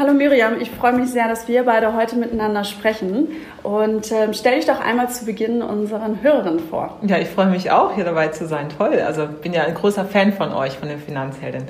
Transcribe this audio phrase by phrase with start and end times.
[0.00, 3.28] Hallo Miriam, ich freue mich sehr, dass wir beide heute miteinander sprechen.
[3.62, 6.98] Und ähm, stell dich doch einmal zu Beginn unseren Hörerinnen vor.
[7.02, 8.70] Ja, ich freue mich auch, hier dabei zu sein.
[8.70, 8.98] Toll.
[9.06, 11.64] Also bin ja ein großer Fan von euch, von den Finanzhelden.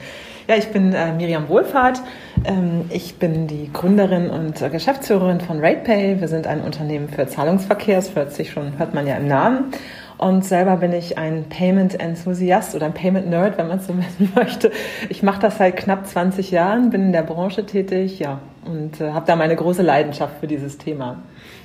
[0.47, 2.03] Ja, ich bin äh, Miriam Wohlfahrt.
[2.45, 6.21] Ähm, ich bin die Gründerin und äh, Geschäftsführerin von RatePay.
[6.21, 7.97] Wir sind ein Unternehmen für Zahlungsverkehr.
[7.97, 9.73] Das hört sich schon, hört man ja im Namen.
[10.21, 14.71] Und selber bin ich ein Payment-Enthusiast oder ein Payment-Nerd, wenn man es so nennen möchte.
[15.09, 19.13] Ich mache das seit knapp 20 Jahren, bin in der Branche tätig, ja, und äh,
[19.13, 21.23] habe da meine große Leidenschaft für dieses Thema.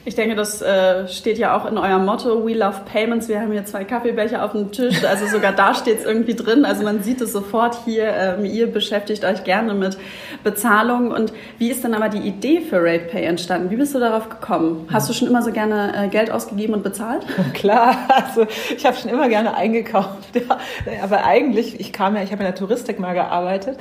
[0.08, 3.28] Ich denke, das äh, steht ja auch in eurem Motto, We Love Payments.
[3.28, 6.64] Wir haben hier zwei Kaffeebecher auf dem Tisch, also sogar da steht es irgendwie drin.
[6.64, 9.98] Also man sieht es sofort hier, ähm, ihr beschäftigt euch gerne mit
[10.44, 11.10] Bezahlung.
[11.10, 13.72] Und wie ist denn aber die Idee für RatePay entstanden?
[13.72, 14.88] Wie bist du darauf gekommen?
[14.94, 17.26] Hast du schon immer so gerne äh, Geld ausgegeben und bezahlt?
[17.56, 18.46] Klar, also
[18.78, 20.36] ich habe schon immer gerne eingekauft.
[20.36, 20.60] Ja.
[21.02, 23.80] Aber eigentlich, ich kam ja, ich habe in der Touristik mal gearbeitet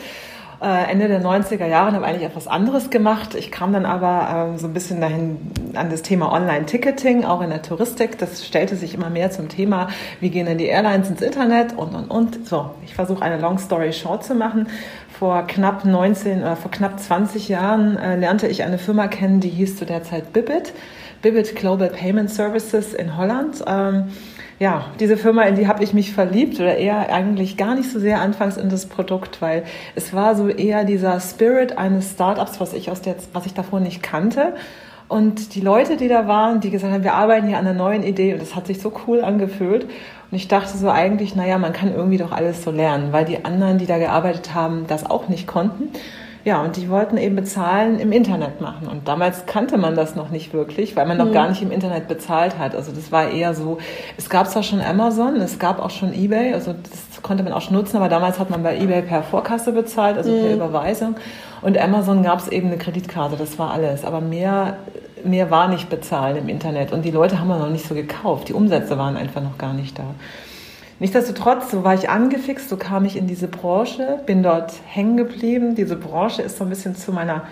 [0.64, 3.34] äh, Ende der 90er Jahre und habe eigentlich etwas anderes gemacht.
[3.34, 5.36] Ich kam dann aber ähm, so ein bisschen dahin
[5.74, 8.18] an das Thema Online-Ticketing, auch in der Touristik.
[8.18, 9.88] Das stellte sich immer mehr zum Thema,
[10.20, 12.48] wie gehen denn die Airlines ins Internet und, und, und.
[12.48, 14.68] So, ich versuche eine Long Story Short zu machen.
[15.18, 19.50] Vor knapp 19 oder vor knapp 20 Jahren äh, lernte ich eine Firma kennen, die
[19.50, 20.72] hieß zu der Zeit Bibit.
[21.20, 23.62] Bibit Global Payment Services in Holland.
[23.66, 24.04] Ähm,
[24.58, 27.98] ja, diese Firma, in die habe ich mich verliebt oder eher eigentlich gar nicht so
[27.98, 32.72] sehr anfangs in das Produkt, weil es war so eher dieser Spirit eines Startups, was
[32.72, 34.54] ich aus der, was ich davor nicht kannte.
[35.08, 38.02] Und die Leute, die da waren, die gesagt haben, wir arbeiten hier an einer neuen
[38.02, 39.84] Idee und das hat sich so cool angefühlt.
[39.84, 43.44] Und ich dachte so eigentlich, naja, man kann irgendwie doch alles so lernen, weil die
[43.44, 45.90] anderen, die da gearbeitet haben, das auch nicht konnten.
[46.44, 48.86] Ja, und die wollten eben bezahlen im Internet machen.
[48.86, 51.32] Und damals kannte man das noch nicht wirklich, weil man noch mhm.
[51.32, 52.74] gar nicht im Internet bezahlt hat.
[52.74, 53.78] Also das war eher so,
[54.18, 57.62] es gab zwar schon Amazon, es gab auch schon eBay, also das konnte man auch
[57.62, 60.42] schon nutzen, aber damals hat man bei eBay per Vorkasse bezahlt, also mhm.
[60.42, 61.16] per Überweisung.
[61.62, 64.04] Und Amazon gab es eben eine Kreditkarte, das war alles.
[64.04, 64.76] Aber mehr,
[65.24, 66.92] mehr war nicht bezahlen im Internet.
[66.92, 68.50] Und die Leute haben wir noch nicht so gekauft.
[68.50, 70.04] Die Umsätze waren einfach noch gar nicht da.
[71.00, 75.74] Nichtsdestotrotz, so war ich angefixt, so kam ich in diese Branche, bin dort hängen geblieben.
[75.74, 77.42] Diese Branche ist so ein bisschen zu meiner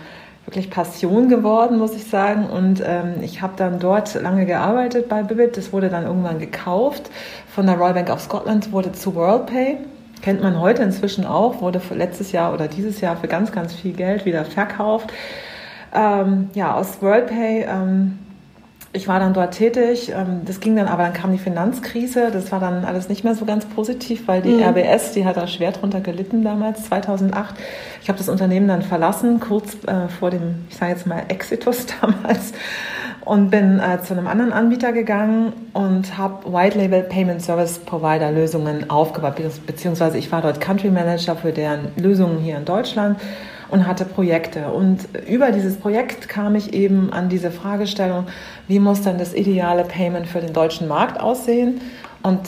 [0.47, 2.47] wirklich Passion geworden, muss ich sagen.
[2.47, 5.56] Und ähm, ich habe dann dort lange gearbeitet bei Bibit.
[5.56, 7.10] Das wurde dann irgendwann gekauft
[7.54, 9.78] von der Royal Bank of Scotland, wurde zu WorldPay.
[10.22, 13.92] Kennt man heute inzwischen auch, wurde letztes Jahr oder dieses Jahr für ganz, ganz viel
[13.92, 15.12] Geld wieder verkauft.
[15.94, 18.19] Ähm, ja, aus WorldPay ähm,
[18.94, 20.12] ich war dann dort tätig.
[20.14, 22.30] Ähm, das ging dann, aber dann kam die Finanzkrise.
[22.30, 24.62] Das war dann alles nicht mehr so ganz positiv, weil die mhm.
[24.62, 27.54] RBS, die hat da schwer drunter gelitten damals, 2008.
[28.02, 31.86] Ich habe das Unternehmen dann verlassen, kurz äh, vor dem, ich sage jetzt mal, Exitus
[32.00, 32.52] damals
[33.25, 38.31] und bin äh, zu einem anderen Anbieter gegangen und habe White Label Payment Service Provider
[38.32, 39.34] Lösungen aufgebaut,
[39.66, 43.19] beziehungsweise ich war dort Country Manager für deren Lösungen hier in Deutschland
[43.72, 44.69] und hatte Projekte.
[44.69, 48.27] Und über dieses Projekt kam ich eben an diese Fragestellung,
[48.69, 51.81] wie muss denn das ideale Payment für den deutschen Markt aussehen?
[52.22, 52.41] Und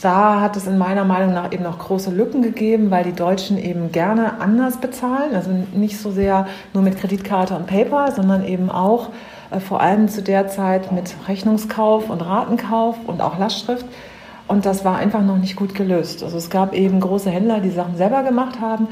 [0.00, 3.58] da hat es in meiner Meinung nach eben noch große Lücken gegeben, weil die Deutschen
[3.58, 8.70] eben gerne anders bezahlen, also nicht so sehr nur mit Kreditkarte und PayPal, sondern eben
[8.70, 9.08] auch
[9.50, 13.86] äh, vor allem zu der Zeit mit Rechnungskauf und Ratenkauf und auch Lastschrift.
[14.46, 16.22] Und das war einfach noch nicht gut gelöst.
[16.22, 18.86] Also es gab eben große Händler, die Sachen selber gemacht haben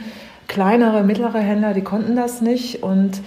[0.48, 3.20] kleinere, mittlere Händler, die konnten das nicht und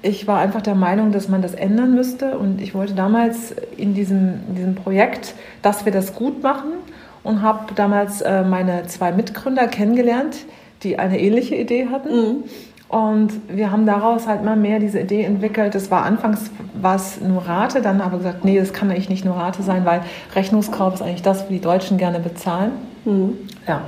[0.00, 3.94] ich war einfach der Meinung, dass man das ändern müsste und ich wollte damals in
[3.94, 6.72] diesem, in diesem Projekt, dass wir das gut machen
[7.24, 10.36] und habe damals äh, meine zwei Mitgründer kennengelernt,
[10.82, 12.14] die eine ähnliche Idee hatten.
[12.14, 12.44] Mhm.
[12.88, 15.74] Und wir haben daraus halt mal mehr diese Idee entwickelt.
[15.74, 16.50] Das war anfangs
[16.80, 20.00] was nur Rate, dann aber gesagt, nee, das kann eigentlich nicht nur Rate sein, weil
[20.34, 22.70] Rechnungskauf ist eigentlich das, was die Deutschen gerne bezahlen.
[23.04, 23.36] Mhm.
[23.66, 23.82] Ja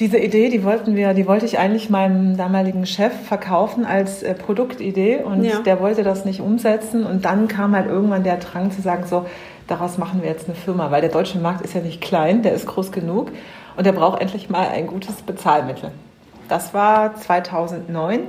[0.00, 4.34] diese Idee, die wollten wir, die wollte ich eigentlich meinem damaligen Chef verkaufen als äh,
[4.34, 5.60] Produktidee und ja.
[5.60, 9.26] der wollte das nicht umsetzen und dann kam halt irgendwann der Drang zu sagen, so,
[9.68, 12.54] daraus machen wir jetzt eine Firma, weil der deutsche Markt ist ja nicht klein, der
[12.54, 13.30] ist groß genug
[13.76, 15.92] und der braucht endlich mal ein gutes Bezahlmittel.
[16.48, 18.20] Das war 2009.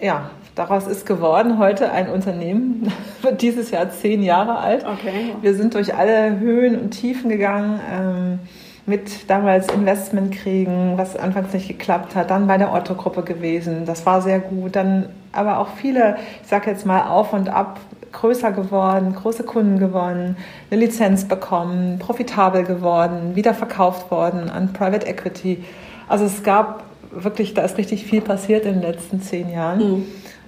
[0.00, 2.92] Ja, daraus ist geworden heute ein Unternehmen,
[3.22, 4.84] wird dieses Jahr zehn Jahre alt.
[4.84, 5.34] Okay.
[5.40, 7.80] Wir sind durch alle Höhen und Tiefen gegangen.
[7.90, 8.38] Ähm,
[8.86, 14.06] mit damals Investment kriegen, was anfangs nicht geklappt hat, dann bei der Otto-Gruppe gewesen, das
[14.06, 17.80] war sehr gut, dann aber auch viele, ich sage jetzt mal auf und ab,
[18.12, 20.36] größer geworden, große Kunden gewonnen,
[20.70, 25.62] eine Lizenz bekommen, profitabel geworden, wieder verkauft worden an Private Equity.
[26.08, 29.78] Also es gab wirklich, da ist richtig viel passiert in den letzten zehn Jahren.
[29.78, 30.04] Mhm.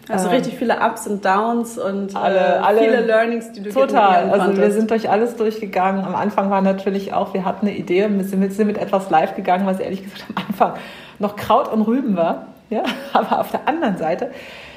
[0.09, 4.31] Also richtig viele Ups und Downs und alle, äh, alle, viele Learnings, die du Total.
[4.31, 6.05] Also wir sind durch alles durchgegangen.
[6.05, 9.37] Am Anfang war natürlich auch, wir hatten eine Idee, wir sind, sind mit etwas live
[9.37, 10.73] gegangen, was ehrlich gesagt am Anfang
[11.19, 12.47] noch Kraut und Rüben war.
[12.71, 12.83] Ja,
[13.13, 14.31] aber auf der anderen Seite,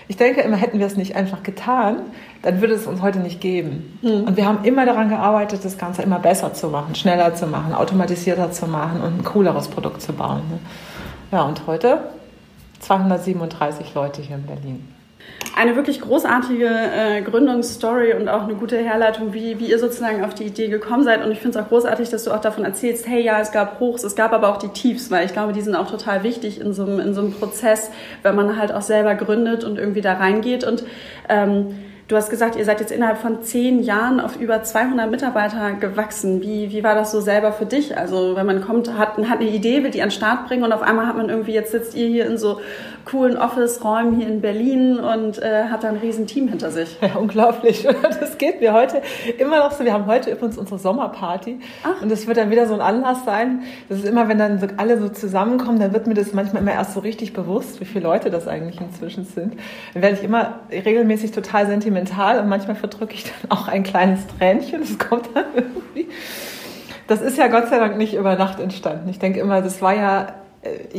[0.08, 1.98] Ich denke immer, hätten wir es nicht einfach getan,
[2.42, 3.98] dann würde es uns heute nicht geben.
[4.02, 4.26] Mhm.
[4.26, 7.74] Und wir haben immer daran gearbeitet, das Ganze immer besser zu machen, schneller zu machen,
[7.74, 10.42] automatisierter zu machen und ein cooleres Produkt zu bauen.
[10.50, 10.60] Ne?
[11.32, 12.00] Ja, und heute
[12.80, 15.01] 237 Leute hier in Berlin
[15.56, 20.34] eine wirklich großartige äh, Gründungsstory und auch eine gute Herleitung, wie, wie ihr sozusagen auf
[20.34, 21.24] die Idee gekommen seid.
[21.24, 23.80] Und ich finde es auch großartig, dass du auch davon erzählst, hey, ja, es gab
[23.80, 26.62] Hochs, es gab aber auch die Tiefs, weil ich glaube, die sind auch total wichtig
[26.62, 27.92] in so einem, Prozess,
[28.24, 30.64] wenn man halt auch selber gründet und irgendwie da reingeht.
[30.64, 30.84] Und
[31.30, 31.76] ähm,
[32.12, 36.42] Du hast gesagt, ihr seid jetzt innerhalb von zehn Jahren auf über 200 Mitarbeiter gewachsen.
[36.42, 37.98] Wie, wie war das so selber für dich?
[37.98, 40.74] Also wenn man kommt, hat, hat eine Idee, will die an den Start bringen und
[40.74, 42.60] auf einmal hat man irgendwie, jetzt sitzt ihr hier in so
[43.06, 46.98] coolen Office-Räumen hier in Berlin und äh, hat da ein riesen Team hinter sich.
[47.02, 47.88] Ja, unglaublich.
[48.22, 49.02] Das geht mir heute
[49.38, 49.84] immer noch so.
[49.84, 52.02] Wir haben heute übrigens unsere Sommerparty Ach.
[52.02, 53.64] und das wird dann wieder so ein Anlass sein.
[53.90, 56.74] Das ist immer, wenn dann so alle so zusammenkommen, dann wird mir das manchmal immer
[56.74, 59.56] erst so richtig bewusst, wie viele Leute das eigentlich inzwischen sind.
[59.94, 64.22] Dann werde ich immer regelmäßig total sentimental und manchmal verdrücke ich dann auch ein kleines
[64.38, 64.82] Tränchen.
[64.82, 66.08] Das kommt dann irgendwie.
[67.08, 69.10] Das ist ja Gott sei Dank nicht über Nacht entstanden.
[69.10, 70.98] Ich denke immer, das war ja, äh,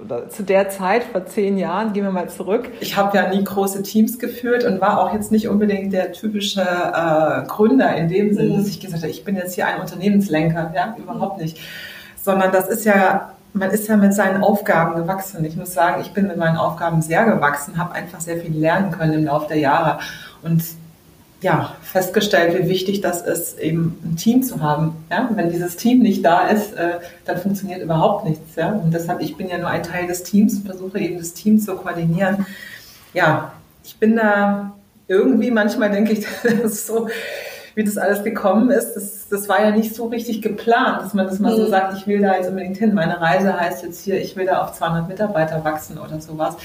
[0.00, 2.70] ich zu der Zeit, vor zehn Jahren, gehen wir mal zurück.
[2.80, 6.62] Ich habe ja nie große Teams geführt und war auch jetzt nicht unbedingt der typische
[6.62, 8.70] äh, Gründer in dem Sinne, dass mhm.
[8.70, 10.72] ich gesagt habe, ich bin jetzt hier ein Unternehmenslenker.
[10.74, 11.58] Ja, überhaupt nicht.
[12.22, 15.44] Sondern das ist ja man ist ja mit seinen Aufgaben gewachsen.
[15.44, 18.90] Ich muss sagen, ich bin mit meinen Aufgaben sehr gewachsen, habe einfach sehr viel lernen
[18.90, 19.98] können im Laufe der Jahre
[20.42, 20.62] und
[21.40, 24.96] ja, festgestellt, wie wichtig das ist, eben ein Team zu haben.
[25.10, 25.30] Ja?
[25.32, 28.56] Wenn dieses Team nicht da ist, äh, dann funktioniert überhaupt nichts.
[28.56, 28.72] Ja?
[28.72, 31.60] Und deshalb, ich bin ja nur ein Teil des Teams und versuche eben das Team
[31.60, 32.44] zu koordinieren.
[33.14, 33.52] Ja,
[33.84, 34.74] ich bin da
[35.06, 37.08] irgendwie, manchmal denke ich, das ist so,
[37.76, 41.26] wie das alles gekommen ist, das, das war ja nicht so richtig geplant, dass man
[41.26, 41.70] das mal so mhm.
[41.70, 42.92] sagt, ich will da jetzt unbedingt hin.
[42.92, 46.56] Meine Reise heißt jetzt hier, ich will da auf 200 Mitarbeiter wachsen oder sowas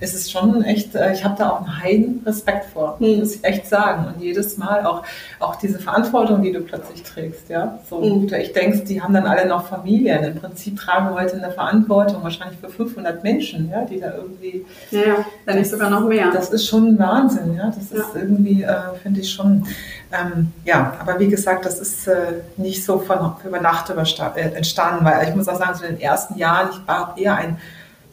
[0.00, 3.18] es ist schon echt, äh, ich habe da auch einen heiden Respekt vor, mhm.
[3.18, 4.06] muss ich echt sagen.
[4.06, 5.02] Und jedes Mal auch,
[5.40, 7.78] auch diese Verantwortung, die du plötzlich trägst, ja.
[7.88, 8.32] So, mhm.
[8.34, 10.24] ich denke, die haben dann alle noch Familien.
[10.24, 14.64] Im Prinzip tragen heute eine Verantwortung wahrscheinlich für 500 Menschen, ja, die da irgendwie.
[14.90, 16.30] Ja, ja wenn nicht sogar noch mehr.
[16.30, 17.66] Das ist schon Wahnsinn, ja.
[17.66, 18.00] Das ja.
[18.00, 19.66] ist irgendwie, äh, finde ich schon,
[20.12, 20.94] ähm, ja.
[21.00, 25.34] Aber wie gesagt, das ist äh, nicht so von über Nacht äh, entstanden, weil ich
[25.34, 27.58] muss auch sagen, so in den ersten Jahren, ich war eher ein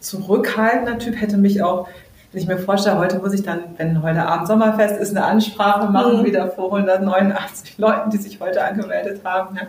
[0.04, 1.88] zurückhaltender Typ, hätte mich auch,
[2.32, 5.92] wenn ich mir vorstelle, heute muss ich dann, wenn heute Abend Sommerfest ist, eine Ansprache
[5.92, 6.26] machen, mhm.
[6.26, 9.56] wieder vor 189 Leuten, die sich heute angemeldet haben.
[9.56, 9.68] Ne?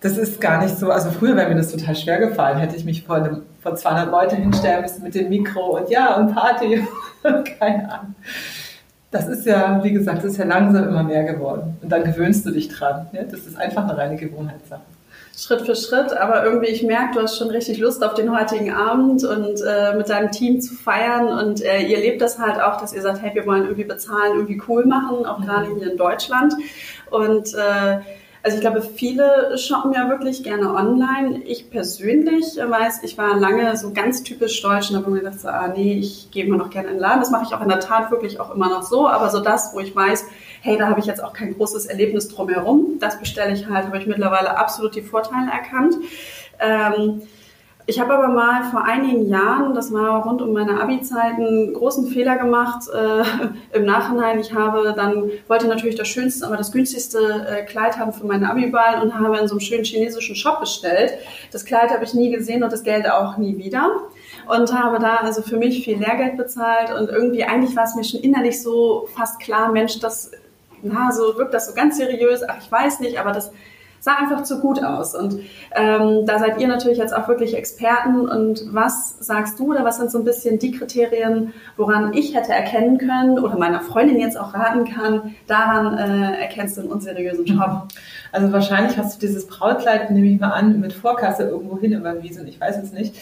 [0.00, 2.84] Das ist gar nicht so, also früher wäre mir das total schwer gefallen, hätte ich
[2.84, 6.86] mich vor, einem, vor 200 Leute hinstellen müssen mit dem Mikro und ja, und Party,
[7.58, 8.14] keine Ahnung.
[9.10, 11.76] Das ist ja, wie gesagt, das ist ja langsam immer mehr geworden.
[11.82, 13.08] Und dann gewöhnst du dich dran.
[13.12, 13.28] Ne?
[13.30, 14.80] Das ist einfach eine reine Gewohnheitssache.
[15.36, 18.72] Schritt für Schritt, aber irgendwie, ich merke, du hast schon richtig Lust auf den heutigen
[18.72, 22.80] Abend und äh, mit deinem Team zu feiern und äh, ihr lebt das halt auch,
[22.80, 25.44] dass ihr sagt, hey, wir wollen irgendwie bezahlen, irgendwie cool machen, auch mhm.
[25.44, 26.54] gerade hier in Deutschland
[27.10, 28.00] und äh,
[28.44, 31.42] also ich glaube, viele shoppen ja wirklich gerne online.
[31.44, 35.48] Ich persönlich weiß, ich war lange so ganz typisch deutsch und habe mir gedacht, so,
[35.48, 37.20] ah nee, ich gehe immer noch gerne in den Laden.
[37.20, 39.06] Das mache ich auch in der Tat wirklich auch immer noch so.
[39.08, 40.24] Aber so das, wo ich weiß,
[40.62, 42.98] hey, da habe ich jetzt auch kein großes Erlebnis drumherum.
[43.00, 45.96] Das bestelle ich halt, habe ich mittlerweile absolut die Vorteile erkannt.
[46.60, 47.22] Ähm,
[47.84, 52.06] ich habe aber mal vor einigen Jahren, das war rund um meine Abi-Zeit, einen großen
[52.06, 53.24] Fehler gemacht äh,
[53.76, 54.38] im Nachhinein.
[54.38, 58.44] Ich habe dann, wollte natürlich das schönste, aber das günstigste äh, Kleid haben für meinen
[58.44, 61.14] Abi-Ball und habe in so einem schönen chinesischen Shop bestellt.
[61.50, 63.90] Das Kleid habe ich nie gesehen und das Geld auch nie wieder.
[64.46, 68.04] Und habe da also für mich viel Lehrgeld bezahlt und irgendwie eigentlich war es mir
[68.04, 70.30] schon innerlich so fast klar, Mensch, das
[70.82, 73.50] na, so wirkt das so ganz seriös, ach, ich weiß nicht, aber das
[74.02, 75.14] sah einfach zu gut aus.
[75.14, 75.38] Und
[75.76, 78.28] ähm, da seid ihr natürlich jetzt auch wirklich Experten.
[78.28, 82.52] Und was sagst du oder was sind so ein bisschen die Kriterien, woran ich hätte
[82.52, 87.44] erkennen können oder meiner Freundin jetzt auch raten kann, daran äh, erkennst du einen unseriösen
[87.44, 87.86] Job?
[88.32, 92.48] Also wahrscheinlich hast du dieses Brautkleid, nehme ich mal an, mit Vorkasse irgendwo hin überwiesen.
[92.48, 93.14] Ich weiß es nicht.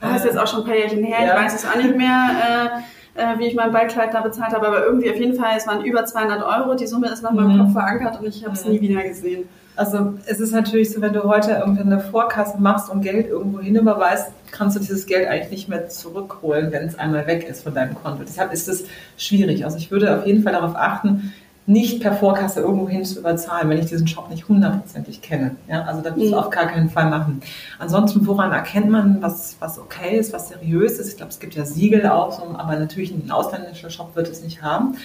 [0.00, 1.34] Das ist jetzt auch schon ein paar Jährchen her, ja.
[1.34, 2.30] ich weiß es auch nicht mehr.
[2.76, 2.80] Äh,
[3.14, 5.84] äh, wie ich mein Ballkleid da bezahlt habe, aber irgendwie auf jeden Fall, es waren
[5.84, 7.60] über 200 Euro, die Summe ist nach meinem mhm.
[7.60, 8.72] Kopf verankert und ich habe es mhm.
[8.72, 9.48] nie wieder gesehen.
[9.76, 13.60] Also es ist natürlich so, wenn du heute irgendwie eine Vorkasse machst und Geld irgendwo
[13.60, 17.62] hin überweist, kannst du dieses Geld eigentlich nicht mehr zurückholen, wenn es einmal weg ist
[17.62, 18.22] von deinem Konto.
[18.22, 18.84] Deshalb ist es
[19.16, 19.64] schwierig.
[19.64, 21.32] Also ich würde auf jeden Fall darauf achten,
[21.66, 25.56] nicht per Vorkasse irgendwo hin zu überzahlen, wenn ich diesen Shop nicht hundertprozentig kenne.
[25.68, 26.34] Ja, also das muss mhm.
[26.34, 27.42] auf gar keinen Fall machen.
[27.78, 31.08] Ansonsten, woran erkennt man, was, was okay ist, was seriös ist?
[31.08, 34.42] Ich glaube, es gibt ja Siegel auch, so, aber natürlich ein ausländischer Shop wird es
[34.42, 34.96] nicht haben.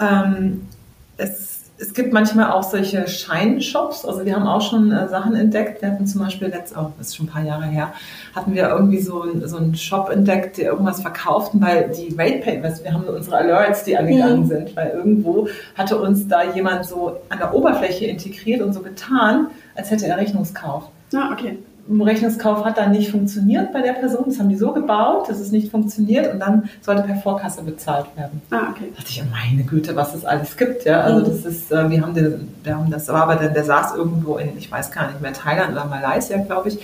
[0.00, 0.68] Ähm,
[1.16, 4.04] es es gibt manchmal auch solche Scheinshops.
[4.04, 5.82] Also wir haben auch schon äh, Sachen entdeckt.
[5.82, 7.92] Wir hatten zum Beispiel letzt, oh, das ist schon ein paar Jahre her,
[8.34, 12.38] hatten wir irgendwie so, ein, so einen Shop entdeckt, der irgendwas verkauften, weil die Rate
[12.38, 14.48] Papers, wir haben unsere Alerts, die angegangen mhm.
[14.48, 19.48] sind, weil irgendwo hatte uns da jemand so an der Oberfläche integriert und so getan,
[19.74, 20.84] als hätte er Rechnungskauf.
[21.14, 21.58] Ah, okay.
[21.88, 24.24] Rechnungskauf hat dann nicht funktioniert bei der Person.
[24.26, 28.06] Das haben die so gebaut, dass es nicht funktioniert und dann sollte per Vorkasse bezahlt
[28.16, 28.42] werden.
[28.50, 28.90] Ah, okay.
[28.90, 30.84] Da dachte ich, meine Güte, was es alles gibt.
[30.84, 31.24] Ja, also mhm.
[31.24, 34.36] das ist, äh, wir haben den, wir haben das war aber dann, der saß irgendwo
[34.36, 36.78] in, ich weiß gar nicht mehr, Thailand oder Malaysia, glaube ich.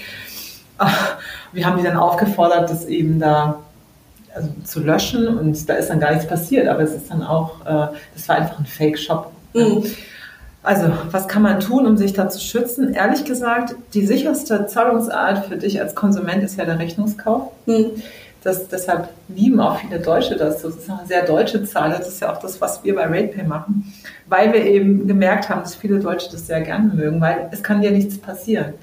[1.52, 3.58] Wir haben die dann aufgefordert, das eben da
[4.34, 7.60] also zu löschen und da ist dann gar nichts passiert, aber es ist dann auch,
[7.66, 9.30] äh, das war einfach ein Fake-Shop.
[9.52, 9.84] Mhm.
[10.62, 12.94] Also, was kann man tun, um sich da zu schützen?
[12.94, 17.50] Ehrlich gesagt, die sicherste Zahlungsart für dich als Konsument ist ja der Rechnungskauf.
[17.66, 17.90] Hm.
[18.44, 20.64] Das, deshalb lieben auch viele Deutsche das.
[20.64, 21.90] Eine sehr deutsche Zahl.
[21.90, 23.92] Das ist ja auch das, was wir bei RatePay machen,
[24.26, 27.80] weil wir eben gemerkt haben, dass viele Deutsche das sehr gerne mögen, weil es kann
[27.80, 28.74] dir nichts passieren.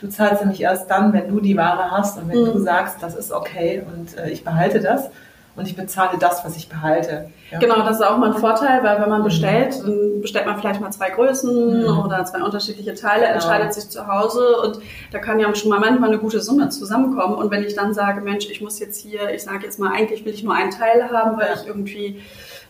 [0.00, 2.52] Du zahlst nämlich erst dann, wenn du die Ware hast und wenn mhm.
[2.52, 5.10] du sagst, das ist okay und äh, ich behalte das
[5.56, 7.30] und ich bezahle das, was ich behalte.
[7.50, 7.58] Ja.
[7.58, 10.80] Genau, das ist auch mal ein Vorteil, weil wenn man bestellt, dann bestellt man vielleicht
[10.80, 11.98] mal zwei Größen mhm.
[12.00, 13.34] oder zwei unterschiedliche Teile, genau.
[13.34, 14.80] entscheidet sich zu Hause und
[15.12, 17.36] da kann ja schon mal manchmal eine gute Summe zusammenkommen.
[17.36, 20.24] Und wenn ich dann sage, Mensch, ich muss jetzt hier, ich sage jetzt mal, eigentlich
[20.24, 21.54] will ich nur einen Teil haben, weil ja.
[21.54, 22.20] ich irgendwie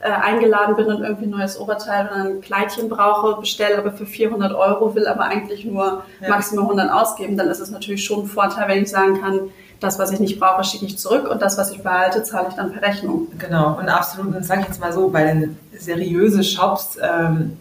[0.00, 4.04] äh, eingeladen bin und irgendwie ein neues Oberteil oder ein Kleidchen brauche, bestelle aber für
[4.04, 6.28] 400 Euro, will aber eigentlich nur ja.
[6.28, 9.50] maximal 100 ausgeben, dann ist es natürlich schon ein Vorteil, wenn ich sagen kann,
[9.80, 12.54] das, was ich nicht brauche, schicke ich zurück und das, was ich behalte, zahle ich
[12.54, 13.28] dann per Rechnung.
[13.38, 17.56] Genau, und absolut, und sage ich jetzt mal so, bei den seriösen Shops, ähm,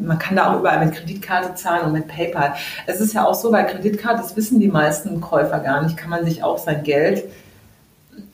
[0.00, 2.54] man kann da auch überall mit Kreditkarte zahlen und mit PayPal.
[2.86, 6.10] Es ist ja auch so, bei Kreditkarte, das wissen die meisten Käufer gar nicht, kann
[6.10, 7.24] man sich auch sein Geld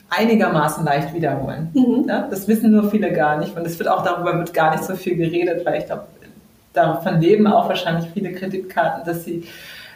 [0.09, 1.69] einigermaßen leicht wiederholen.
[1.73, 2.05] Mhm.
[2.07, 4.83] Ja, das wissen nur viele gar nicht und es wird auch darüber wird gar nicht
[4.83, 6.05] so viel geredet, weil ich glaube,
[6.73, 9.45] davon leben auch wahrscheinlich viele Kreditkarten, dass sie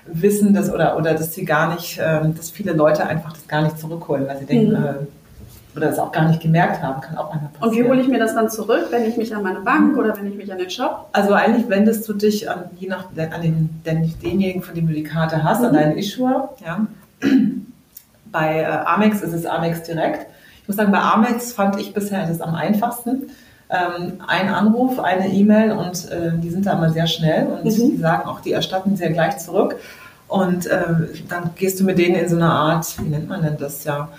[0.06, 3.62] wissen, dass oder, oder dass sie gar nicht, ähm, dass viele Leute einfach das gar
[3.62, 4.86] nicht zurückholen, weil sie denken, mhm.
[4.86, 4.94] äh,
[5.76, 7.70] oder das auch gar nicht gemerkt haben, kann auch manchmal passieren.
[7.70, 10.18] Und wie hole ich mir das dann zurück, wenn ich mich an meine Bank oder
[10.18, 11.08] wenn ich mich an den Shop?
[11.12, 14.94] Also eigentlich wendest du dich an, je nach, an den, den, denjenigen, von dem du
[14.94, 15.68] die Karte hast, mhm.
[15.68, 16.56] an deinen Issuer.
[16.66, 16.88] Ja.
[18.32, 20.28] Bei äh, Amex ist es Amex direkt.
[20.62, 23.32] Ich muss sagen, bei Amex fand ich bisher das am einfachsten.
[23.70, 27.70] Ähm, ein Anruf, eine E-Mail und äh, die sind da immer sehr schnell und mhm.
[27.70, 29.76] die sagen auch, die erstatten sehr gleich zurück.
[30.28, 30.86] Und äh,
[31.28, 34.10] dann gehst du mit denen in so eine Art, wie nennt man denn das ja,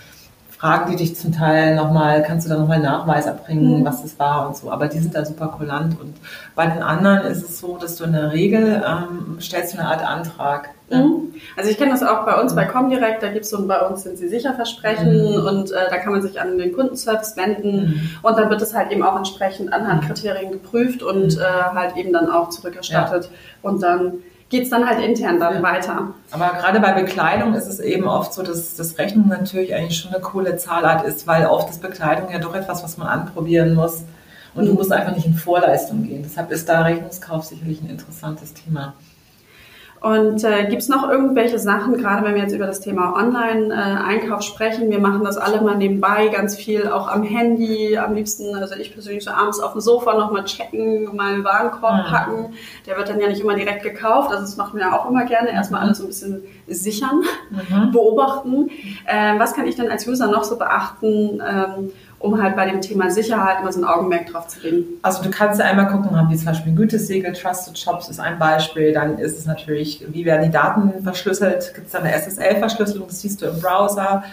[0.61, 3.85] fragen die dich zum Teil nochmal, kannst du da nochmal Nachweis erbringen, mhm.
[3.85, 4.71] was es war und so.
[4.71, 5.99] Aber die sind da super kulant.
[5.99, 6.15] Und
[6.53, 9.87] bei den anderen ist es so, dass du in der Regel ähm, stellst du eine
[9.87, 10.69] Art Antrag.
[10.97, 11.33] Mhm.
[11.55, 13.79] Also ich kenne das auch bei uns bei Comdirect, da gibt es so ein bei
[13.81, 15.45] uns sind sie sicher Versprechen mhm.
[15.45, 18.09] und äh, da kann man sich an den Kundenservice wenden mhm.
[18.21, 21.41] und dann wird es halt eben auch entsprechend anhand Kriterien geprüft und mhm.
[21.41, 23.29] äh, halt eben dann auch zurückerstattet ja.
[23.69, 24.13] und dann
[24.51, 25.63] geht es dann halt intern dann ja.
[25.63, 26.13] weiter.
[26.29, 30.13] Aber gerade bei Bekleidung ist es eben oft so, dass das Rechnung natürlich eigentlich schon
[30.13, 34.03] eine coole Zahlart ist, weil oft ist Bekleidung ja doch etwas, was man anprobieren muss.
[34.53, 34.77] Und du mhm.
[34.77, 36.23] musst einfach nicht in Vorleistung gehen.
[36.23, 38.93] Deshalb ist da Rechnungskauf sicherlich ein interessantes Thema.
[40.01, 44.39] Und äh, gibt es noch irgendwelche Sachen, gerade wenn wir jetzt über das Thema Online-Einkauf
[44.39, 48.55] äh, sprechen, wir machen das alle mal nebenbei, ganz viel auch am Handy, am liebsten,
[48.55, 52.09] also ich persönlich so abends auf dem Sofa nochmal checken, mal einen Warenkorb mhm.
[52.09, 52.53] packen.
[52.87, 55.51] Der wird dann ja nicht immer direkt gekauft, also das machen wir auch immer gerne,
[55.51, 57.91] erstmal alles so ein bisschen sichern, mhm.
[57.91, 58.71] beobachten.
[59.05, 61.91] Äh, was kann ich denn als User noch so beachten, ähm,
[62.21, 64.85] um halt bei dem Thema Sicherheit mal so ein Augenmerk drauf zu legen.
[65.01, 68.37] Also du kannst ja einmal gucken, haben die zum Beispiel Gütesiegel, Trusted Shops ist ein
[68.37, 73.07] Beispiel, dann ist es natürlich, wie werden die Daten verschlüsselt, gibt es da eine SSL-Verschlüsselung,
[73.07, 74.23] das siehst du im Browser,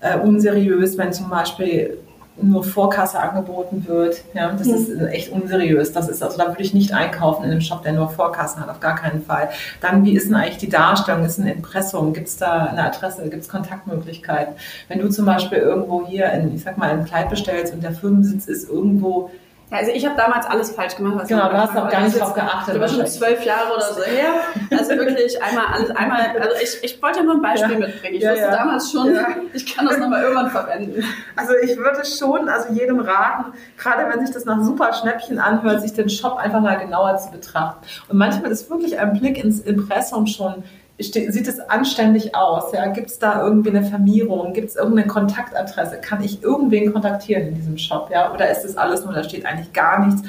[0.00, 1.98] äh, unseriös, wenn zum Beispiel
[2.40, 4.22] nur Vorkasse angeboten wird.
[4.34, 4.74] Ja, das mhm.
[4.74, 5.92] ist echt unseriös.
[5.92, 8.68] Das ist also, da würde ich nicht einkaufen in einem Shop, der nur Vorkassen hat,
[8.68, 9.50] auf gar keinen Fall.
[9.80, 11.24] Dann, wie ist denn eigentlich die Darstellung?
[11.24, 12.12] Ist ein Impressum?
[12.14, 13.22] Gibt es da eine Adresse?
[13.28, 14.54] Gibt es Kontaktmöglichkeiten?
[14.88, 17.92] Wenn du zum Beispiel irgendwo hier, in, ich sag mal, ein Kleid bestellst und der
[17.92, 19.30] Firmensitz ist irgendwo
[19.72, 21.14] ja, also ich habe damals alles falsch gemacht.
[21.16, 22.74] Was genau, du hast auch gar nicht drauf geachtet.
[22.74, 24.28] Du warst schon zwölf Jahre oder so her.
[24.70, 27.86] Also wirklich einmal alles, einmal, also ich, ich wollte ja nur ein Beispiel ja.
[27.86, 28.16] mitbringen.
[28.16, 28.56] Ich ja, wusste ja.
[28.56, 29.16] damals schon,
[29.54, 31.02] ich kann das nochmal irgendwann verwenden.
[31.36, 35.80] Also ich würde schon, also jedem raten, gerade wenn sich das nach super Schnäppchen anhört,
[35.80, 37.86] sich den Shop einfach mal genauer zu betrachten.
[38.08, 40.64] Und manchmal ist wirklich ein Blick ins Impressum schon
[41.02, 42.72] sieht es anständig aus?
[42.72, 42.86] Ja?
[42.86, 44.52] Gibt es da irgendwie eine Vermierung?
[44.52, 45.98] Gibt es irgendeine Kontaktadresse?
[46.00, 48.10] Kann ich irgendwen kontaktieren in diesem Shop?
[48.12, 48.32] Ja?
[48.32, 50.22] Oder ist das alles nur, da steht eigentlich gar nichts?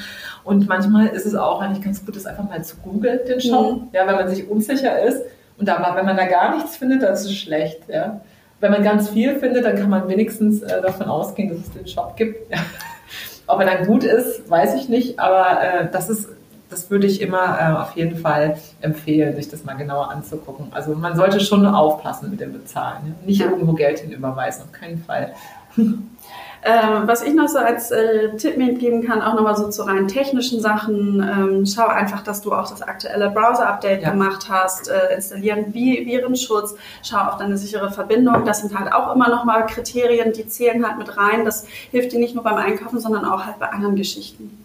[0.44, 3.82] Und manchmal ist es auch eigentlich ganz gut, das einfach mal zu googeln, den Shop,
[3.82, 3.88] mhm.
[3.94, 5.22] ja, wenn man sich unsicher ist.
[5.58, 7.82] Und da, wenn man da gar nichts findet, dann ist es schlecht.
[7.88, 8.22] Ja?
[8.60, 11.88] Wenn man ganz viel findet, dann kann man wenigstens äh, davon ausgehen, dass es den
[11.88, 12.52] Shop gibt.
[12.52, 12.60] Ja.
[13.48, 16.30] Ob er dann gut ist, weiß ich nicht, aber äh, das ist
[16.74, 20.68] das würde ich immer äh, auf jeden Fall empfehlen, sich das mal genauer anzugucken.
[20.72, 23.06] Also man sollte schon aufpassen mit dem Bezahlen.
[23.06, 23.16] Ne?
[23.26, 23.50] Nicht ja.
[23.50, 25.34] irgendwo Geld hinüberweisen, auf keinen Fall.
[26.66, 30.08] Ähm, was ich noch so als äh, Tipp mitgeben kann, auch nochmal so zu rein
[30.08, 34.12] technischen Sachen, ähm, schau einfach, dass du auch das aktuelle Browser-Update ja.
[34.12, 38.46] gemacht hast, äh, installieren Vi Virenschutz, schau auf deine sichere Verbindung.
[38.46, 41.44] Das sind halt auch immer nochmal Kriterien, die zählen halt mit rein.
[41.44, 44.63] Das hilft dir nicht nur beim Einkaufen, sondern auch halt bei anderen Geschichten.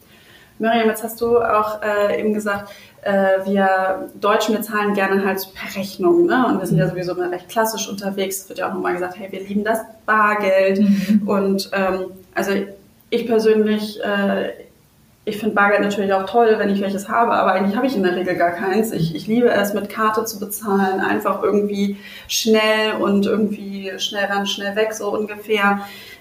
[0.59, 2.71] Miriam, jetzt hast du auch äh, eben gesagt,
[3.03, 6.27] äh, wir Deutschen, wir zahlen gerne halt per Rechnung.
[6.27, 6.47] Ne?
[6.47, 6.91] Und wir sind ja mhm.
[6.91, 8.43] sowieso immer recht klassisch unterwegs.
[8.43, 10.81] Es wird ja auch nochmal gesagt, hey, wir lieben das Bargeld.
[10.81, 11.29] Mhm.
[11.29, 12.53] Und ähm, also
[13.11, 14.53] ich persönlich, äh,
[15.29, 18.03] ich finde Bargeld natürlich auch toll, wenn ich welches habe, aber eigentlich habe ich in
[18.03, 18.93] der Regel gar keins.
[18.93, 24.47] Ich, ich liebe es, mit Karte zu bezahlen, einfach irgendwie schnell und irgendwie schnell ran,
[24.47, 25.81] schnell weg, so ungefähr.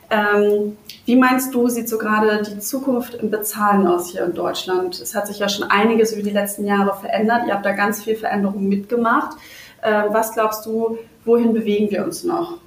[0.09, 4.99] Ähm, wie meinst du, sieht so gerade die Zukunft im Bezahlen aus hier in Deutschland?
[4.99, 7.43] Es hat sich ja schon einiges über die letzten Jahre verändert.
[7.47, 9.37] Ihr habt da ganz viel Veränderung mitgemacht.
[9.81, 12.57] Äh, was glaubst du, wohin bewegen wir uns noch?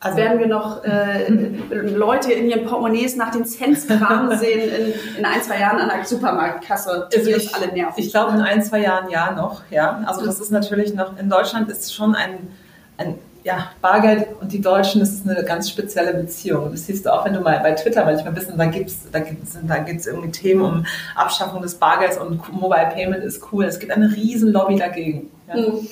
[0.00, 1.28] Also, Werden wir noch äh,
[1.72, 5.88] Leute in ihren Portemonnaies nach den Cents kramen sehen in, in ein, zwei Jahren an
[5.88, 7.94] der Supermarktkasse, die also ich, alle nerven?
[7.96, 10.04] Ich glaube in ein, zwei Jahren ja noch, ja.
[10.06, 12.48] Also das ist natürlich noch, in Deutschland ist schon ein,
[12.96, 16.70] ein ja, Bargeld und die Deutschen, das ist eine ganz spezielle Beziehung.
[16.70, 19.18] Das siehst du auch, wenn du mal bei Twitter manchmal bist, und da gibt's, da
[19.18, 20.86] gibt's, da gibt's irgendwie Themen um
[21.16, 23.64] Abschaffung des Bargelds und Mobile Payment ist cool.
[23.64, 25.30] Es gibt eine riesen Lobby dagegen.
[25.48, 25.56] Ja.
[25.56, 25.88] Mhm.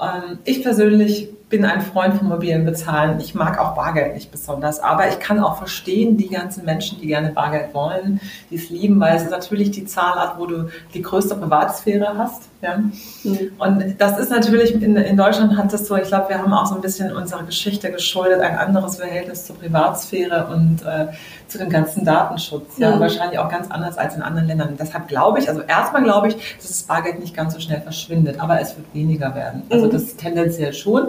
[0.00, 3.18] Ähm, ich persönlich bin ein Freund von mobilen Bezahlen.
[3.18, 7.08] Ich mag auch Bargeld nicht besonders, aber ich kann auch verstehen die ganzen Menschen, die
[7.08, 11.02] gerne Bargeld wollen, die es lieben, weil es ist natürlich die Zahlart, wo du die
[11.02, 12.44] größte Privatsphäre hast.
[12.62, 12.76] Ja?
[12.76, 13.52] Mhm.
[13.58, 16.66] Und das ist natürlich, in, in Deutschland hat das so, ich glaube, wir haben auch
[16.66, 21.08] so ein bisschen unserer Geschichte geschuldet, ein anderes Verhältnis zur Privatsphäre und äh,
[21.48, 22.78] zu dem ganzen Datenschutz.
[22.78, 23.00] Ja, mhm.
[23.00, 24.76] wahrscheinlich auch ganz anders als in anderen Ländern.
[24.78, 28.38] Deshalb glaube ich, also erstmal glaube ich, dass das Bargeld nicht ganz so schnell verschwindet,
[28.38, 29.64] aber es wird weniger werden.
[29.68, 29.90] Also mhm.
[29.90, 31.08] das tendenziell schon.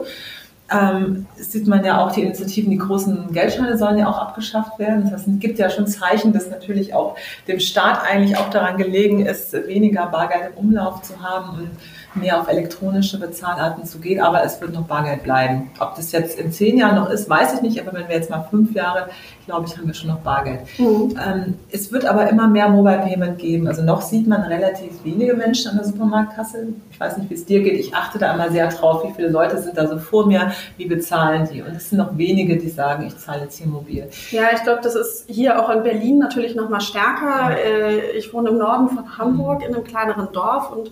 [0.71, 5.03] Ähm, sieht man ja auch die Initiativen, die großen Geldscheine sollen ja auch abgeschafft werden.
[5.03, 8.77] Das heißt, es gibt ja schon Zeichen, dass natürlich auch dem Staat eigentlich auch daran
[8.77, 11.69] gelegen ist, weniger Bargeld im Umlauf zu haben und
[12.13, 15.71] mehr auf elektronische Bezahlarten zu gehen, aber es wird noch Bargeld bleiben.
[15.79, 18.29] Ob das jetzt in zehn Jahren noch ist, weiß ich nicht, aber wenn wir jetzt
[18.29, 19.07] mal fünf Jahre,
[19.45, 20.61] glaube ich, haben wir schon noch Bargeld.
[20.77, 21.17] Mhm.
[21.25, 23.67] Ähm, es wird aber immer mehr Mobile Payment geben.
[23.67, 26.67] Also noch sieht man relativ wenige Menschen an der Supermarktkasse.
[26.91, 27.79] Ich weiß nicht, wie es dir geht.
[27.79, 30.85] Ich achte da immer sehr drauf, wie viele Leute sind da so vor mir, wie
[30.85, 31.61] bezahlen die.
[31.61, 34.09] Und es sind noch wenige, die sagen, ich zahle jetzt hier mobil.
[34.31, 37.57] Ja, ich glaube, das ist hier auch in Berlin natürlich noch mal stärker.
[37.57, 40.91] Äh, ich wohne im Norden von Hamburg in einem kleineren Dorf und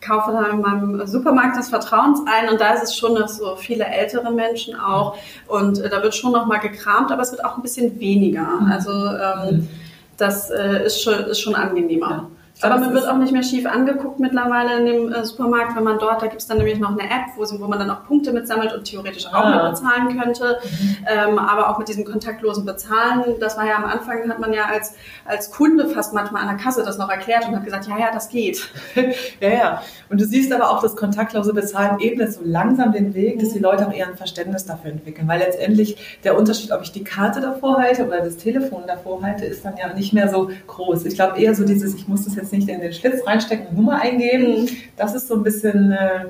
[0.00, 3.56] kaufe dann in meinem Supermarkt des Vertrauens ein und da ist es schon noch so
[3.56, 7.44] viele ältere Menschen auch und äh, da wird schon noch mal gekramt, aber es wird
[7.44, 8.44] auch ein bisschen weniger.
[8.60, 8.72] Mhm.
[8.72, 9.68] Also ähm,
[10.16, 12.30] das äh, ist, schon, ist schon angenehmer.
[12.60, 15.98] Aber man wird auch nicht mehr schief angeguckt mittlerweile in dem äh, Supermarkt, wenn man
[15.98, 18.32] dort, da gibt es dann nämlich noch eine App, wo, wo man dann auch Punkte
[18.32, 19.62] mitsammelt und theoretisch auch ah.
[19.62, 20.58] mit bezahlen könnte.
[20.62, 20.96] Mhm.
[21.06, 24.64] Ähm, aber auch mit diesem kontaktlosen Bezahlen, das war ja am Anfang, hat man ja
[24.64, 24.94] als,
[25.24, 28.12] als Kunde fast manchmal an der Kasse das noch erklärt und hat gesagt, ja, ja,
[28.12, 28.68] das geht.
[29.40, 29.82] ja, ja.
[30.10, 33.58] Und du siehst aber auch, das kontaktlose Bezahlen ebnet so langsam den Weg, dass die
[33.58, 35.28] Leute auch eher ein Verständnis dafür entwickeln.
[35.28, 39.44] Weil letztendlich der Unterschied, ob ich die Karte davor halte oder das Telefon davor halte,
[39.44, 41.04] ist dann ja nicht mehr so groß.
[41.04, 43.68] Ich glaube eher so dieses, ich muss das jetzt jetzt nicht in den Schlitz reinstecken
[43.68, 44.62] und Nummer eingeben.
[44.62, 44.68] Mhm.
[44.96, 46.26] Das ist so ein bisschen, äh,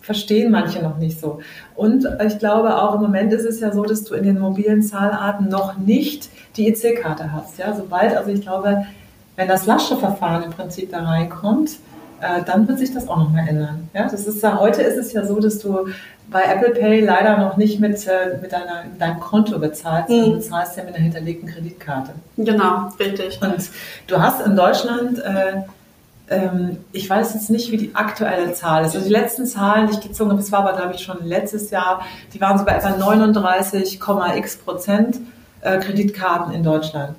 [0.00, 1.40] verstehen manche noch nicht so.
[1.76, 4.82] Und ich glaube auch im Moment ist es ja so, dass du in den mobilen
[4.82, 7.58] Zahlarten noch nicht die EC-Karte hast.
[7.58, 8.86] Ja, sobald, also ich glaube,
[9.36, 11.78] wenn das Lastschriftverfahren im Prinzip da reinkommt,
[12.22, 13.88] äh, dann wird sich das auch nochmal ändern.
[13.92, 15.88] Ja, das ist ja, heute ist es ja so, dass du
[16.30, 20.24] bei Apple Pay leider noch nicht mit, äh, mit, deiner, mit deinem Konto bezahlst, mhm.
[20.24, 22.12] du bezahlst ja mit einer hinterlegten Kreditkarte.
[22.36, 23.40] Genau, richtig.
[23.42, 23.68] Und
[24.06, 25.62] du hast in Deutschland, äh,
[26.28, 28.94] ähm, ich weiß jetzt nicht, wie die aktuelle Zahl ist.
[28.94, 31.70] Also die letzten Zahlen, die ich gezogen habe, das war aber, glaube ich, schon letztes
[31.70, 35.18] Jahr, die waren so bei etwa 39,x Prozent
[35.60, 37.16] äh, Kreditkarten in Deutschland.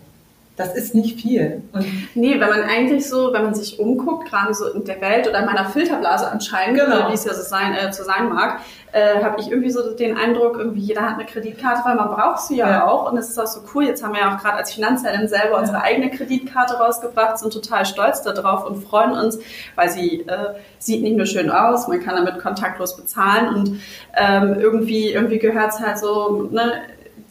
[0.56, 1.63] Das ist nicht viel.
[1.72, 5.28] Und nee, wenn man eigentlich so, wenn man sich umguckt, gerade so in der Welt
[5.28, 7.10] oder in meiner Filterblase anscheinend, genau.
[7.10, 8.60] wie es ja so sein, äh, zu sein mag,
[8.92, 12.42] äh, habe ich irgendwie so den Eindruck, irgendwie jeder hat eine Kreditkarte, weil man braucht
[12.42, 12.88] sie ja, ja.
[12.88, 13.12] auch.
[13.12, 13.86] Und es ist auch so cool.
[13.86, 15.60] Jetzt haben wir ja auch gerade als Finanzherrin selber ja.
[15.62, 19.39] unsere eigene Kreditkarte rausgebracht, sind total stolz darauf und freuen uns,
[19.74, 23.80] weil sie äh, sieht nicht nur schön aus, man kann damit kontaktlos bezahlen und
[24.16, 26.74] ähm, irgendwie, irgendwie gehört es halt so, ne,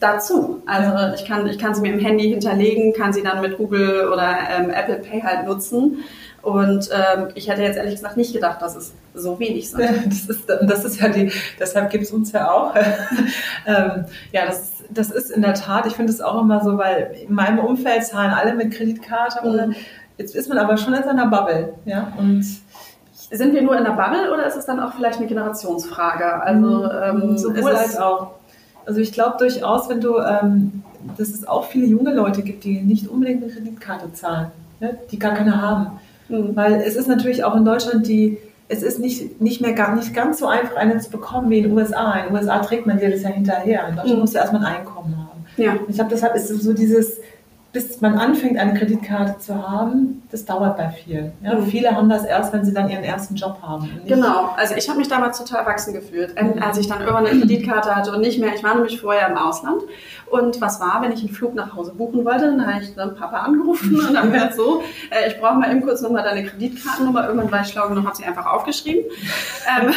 [0.03, 0.61] dazu.
[0.65, 4.09] Also ich kann, ich kann sie mir im Handy hinterlegen, kann sie dann mit Google
[4.11, 6.03] oder ähm, Apple Pay halt nutzen.
[6.41, 9.81] Und ähm, ich hätte jetzt ehrlich gesagt nicht gedacht, dass es so wenig sind.
[10.05, 12.75] Das ist, das ist ja die, deshalb gibt es uns ja auch.
[13.65, 17.15] ähm, ja, das, das ist in der Tat, ich finde es auch immer so, weil
[17.27, 19.75] in meinem Umfeld zahlen alle mit Kreditkarte mhm.
[20.17, 22.45] Jetzt ist man aber schon in seiner Bubble, ja, und
[23.31, 26.43] sind wir nur in der Bubble oder ist es dann auch vielleicht eine Generationsfrage?
[26.43, 28.35] Also ähm, sowohl als auch.
[28.85, 30.83] Also ich glaube durchaus, wenn du, ähm,
[31.17, 34.47] dass es auch viele junge Leute gibt, die nicht unbedingt eine Kreditkarte zahlen,
[34.79, 34.97] ne?
[35.11, 35.99] die gar keine haben.
[36.29, 36.55] Mhm.
[36.55, 38.37] Weil es ist natürlich auch in Deutschland die,
[38.69, 41.63] es ist nicht, nicht mehr gar nicht ganz so einfach, eine zu bekommen wie in
[41.63, 42.13] den USA.
[42.19, 43.87] In den USA trägt man jedes Jahr hinterher.
[43.87, 44.21] In Deutschland mhm.
[44.21, 45.45] musst du erstmal ein Einkommen haben.
[45.57, 45.75] Ja.
[45.87, 47.19] Ich glaube, deshalb ist es so dieses,
[47.73, 51.33] bis man anfängt, eine Kreditkarte zu haben, das dauert bei vielen.
[51.43, 51.65] Ja, mhm.
[51.65, 53.89] Viele haben das erst, wenn sie dann ihren ersten Job haben.
[54.05, 56.61] Genau, also ich habe mich damals total erwachsen gefühlt, mhm.
[56.61, 58.53] als ich dann irgendwann eine Kreditkarte hatte und nicht mehr.
[58.53, 59.81] Ich war nämlich vorher im Ausland.
[60.29, 62.45] Und was war, wenn ich einen Flug nach Hause buchen wollte?
[62.45, 65.81] Dann habe ich dann Papa angerufen und dann gesagt so, äh, ich brauche mal eben
[65.81, 67.25] kurz nochmal deine Kreditkartennummer.
[67.25, 69.03] Irgendwann war ich schlau genug, habe sie einfach aufgeschrieben.
[69.79, 69.93] Ähm,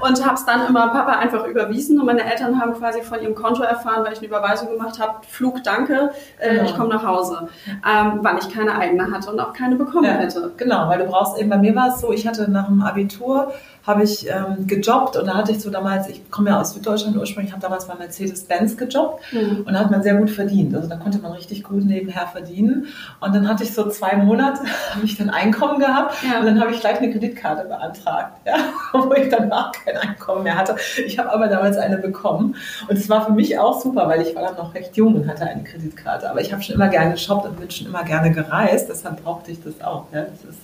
[0.00, 3.34] und habe es dann immer Papa einfach überwiesen und meine Eltern haben quasi von ihrem
[3.34, 6.64] Konto erfahren, weil ich eine Überweisung gemacht habe, Flug, danke, äh, genau.
[6.64, 10.12] ich komme nach Hause, ähm, weil ich keine eigene hatte und auch keine bekommen ja,
[10.12, 10.52] hätte.
[10.56, 13.52] Genau, weil du brauchst eben, bei mir war es so, ich hatte nach dem Abitur
[13.86, 17.16] habe ich ähm, gejobbt und da hatte ich so damals, ich komme ja aus Süddeutschland
[17.16, 19.62] ursprünglich, habe damals bei Mercedes-Benz gejobbt mhm.
[19.64, 20.74] und da hat man sehr gut verdient.
[20.74, 22.88] Also da konnte man richtig gut nebenher verdienen.
[23.20, 24.60] Und dann hatte ich so zwei Monate,
[24.94, 26.40] habe ich dann Einkommen gehabt ja.
[26.40, 28.56] und dann habe ich gleich eine Kreditkarte beantragt, ja,
[28.92, 30.74] wo ich danach kein Einkommen mehr hatte.
[31.06, 32.56] Ich habe aber damals eine bekommen
[32.88, 35.28] und es war für mich auch super, weil ich war dann noch recht jung und
[35.28, 36.28] hatte eine Kreditkarte.
[36.28, 39.52] Aber ich habe schon immer gerne geshoppt und bin schon immer gerne gereist, deshalb brauchte
[39.52, 40.06] ich das auch.
[40.12, 40.22] Ja.
[40.22, 40.60] Das ist,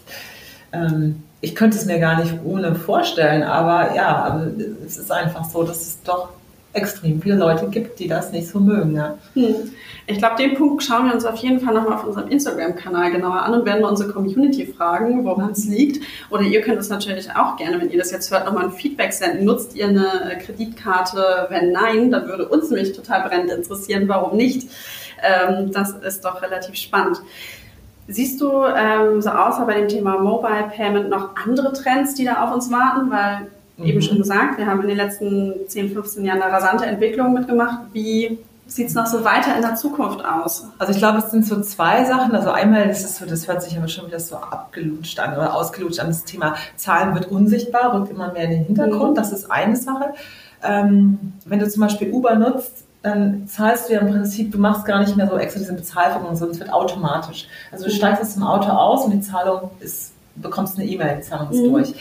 [0.72, 4.50] ähm, ich könnte es mir gar nicht ohne vorstellen, aber ja, also
[4.86, 6.28] es ist einfach so, dass es doch
[6.72, 8.96] extrem viele Leute gibt, die das nicht so mögen.
[8.96, 9.18] Ja.
[9.34, 9.54] Hm.
[10.06, 13.42] Ich glaube, den Punkt schauen wir uns auf jeden Fall nochmal auf unserem Instagram-Kanal genauer
[13.42, 16.04] an und werden unsere Community fragen, woran es liegt.
[16.30, 19.12] Oder ihr könnt es natürlich auch gerne, wenn ihr das jetzt hört, nochmal ein Feedback
[19.12, 19.44] senden.
[19.44, 21.46] Nutzt ihr eine Kreditkarte?
[21.50, 24.68] Wenn nein, dann würde uns nämlich total brennend interessieren, warum nicht.
[25.22, 27.20] Ähm, das ist doch relativ spannend.
[28.12, 32.44] Siehst du ähm, so außer bei dem Thema Mobile Payment noch andere Trends, die da
[32.44, 33.10] auf uns warten?
[33.10, 33.46] Weil
[33.78, 33.86] mhm.
[33.86, 37.78] eben schon gesagt, wir haben in den letzten 10, 15 Jahren eine rasante Entwicklung mitgemacht.
[37.92, 40.66] Wie sieht es noch so weiter in der Zukunft aus?
[40.78, 42.34] Also ich glaube, es sind so zwei Sachen.
[42.34, 45.54] Also einmal ist es so, das hört sich aber schon wieder so abgelutscht an oder
[45.54, 46.08] ausgelutscht an.
[46.08, 49.12] Das Thema Zahlen wird unsichtbar, rückt immer mehr in den Hintergrund.
[49.12, 49.14] Mhm.
[49.16, 50.12] Das ist eine Sache.
[50.62, 54.84] Ähm, wenn du zum Beispiel Uber nutzt, dann zahlst du ja im Prinzip, du machst
[54.84, 57.48] gar nicht mehr so extra diese Bezahlung, sondern es wird automatisch.
[57.72, 61.22] Also du steigst aus dem Auto aus und die Zahlung ist, bekommst eine E-Mail, die
[61.22, 61.72] Zahlung ist mhm.
[61.72, 61.94] durch.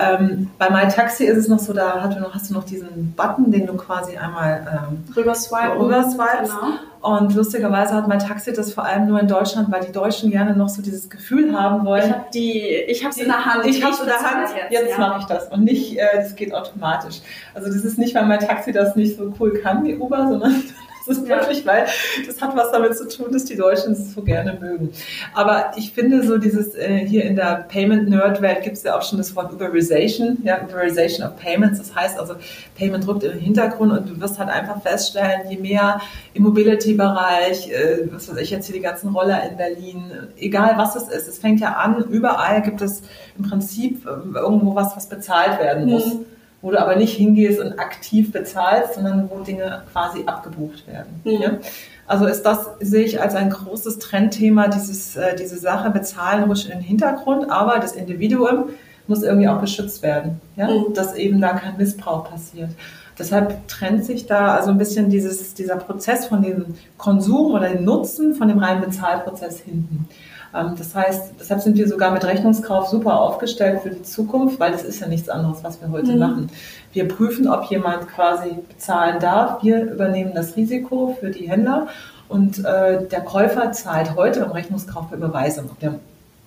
[0.00, 3.12] Ähm, bei MyTaxi ist es noch so, da hast du noch, hast du noch diesen
[3.16, 5.78] Button, den du quasi einmal ähm, rüberswipen.
[5.78, 6.52] rüberswipest.
[6.52, 6.74] Genau.
[7.00, 10.68] Und lustigerweise hat MyTaxi das vor allem nur in Deutschland, weil die Deutschen gerne noch
[10.68, 12.04] so dieses Gefühl haben wollen.
[12.04, 13.66] Ich habe die, ich habe es in der Hand.
[13.66, 14.48] Ich habe es in der Hand.
[14.56, 14.98] Jetzt, jetzt ja.
[14.98, 17.20] mache ich das und nicht, äh, das geht automatisch.
[17.54, 20.62] Also das ist nicht, weil MyTaxi das nicht so cool kann wie Uber, sondern
[21.08, 21.86] das ist wirklich, weil
[22.26, 24.90] das hat was damit zu tun, dass die Deutschen es so gerne mögen.
[25.34, 29.18] Aber ich finde so dieses, äh, hier in der Payment-Nerd-Welt gibt es ja auch schon
[29.18, 31.78] das Wort Uberization, ja, Uberization of Payments.
[31.78, 32.34] Das heißt also,
[32.76, 36.00] Payment rückt in den Hintergrund und du wirst halt einfach feststellen, je mehr
[36.34, 40.94] im Mobility-Bereich, äh, was weiß ich jetzt hier die ganzen Roller in Berlin, egal was
[40.94, 43.02] es ist, es fängt ja an, überall gibt es
[43.38, 46.06] im Prinzip äh, irgendwo was, was bezahlt werden muss.
[46.06, 46.26] Mhm
[46.60, 51.20] wo du aber nicht hingehst und aktiv bezahlst, sondern wo Dinge quasi abgebucht werden.
[51.24, 51.42] Mhm.
[51.42, 51.58] Ja?
[52.06, 56.64] Also ist das, sehe ich als ein großes Trendthema, dieses, äh, diese Sache, bezahlen ruhig
[56.64, 58.70] in den Hintergrund, aber das Individuum
[59.06, 60.68] muss irgendwie auch geschützt werden, ja?
[60.68, 60.94] Mhm.
[60.94, 62.70] dass eben da kein Missbrauch passiert.
[63.18, 67.84] Deshalb trennt sich da also ein bisschen dieses, dieser Prozess von dem Konsum oder dem
[67.84, 70.08] Nutzen von dem reinen Bezahlprozess hinten.
[70.54, 74.72] Ähm, das heißt, deshalb sind wir sogar mit Rechnungskauf super aufgestellt für die Zukunft, weil
[74.72, 76.18] das ist ja nichts anderes, was wir heute mhm.
[76.18, 76.50] machen.
[76.92, 79.62] Wir prüfen, ob jemand quasi bezahlen darf.
[79.62, 81.88] Wir übernehmen das Risiko für die Händler
[82.28, 85.70] und äh, der Käufer zahlt heute beim Rechnungskauf per Überweisung.
[85.80, 85.94] Der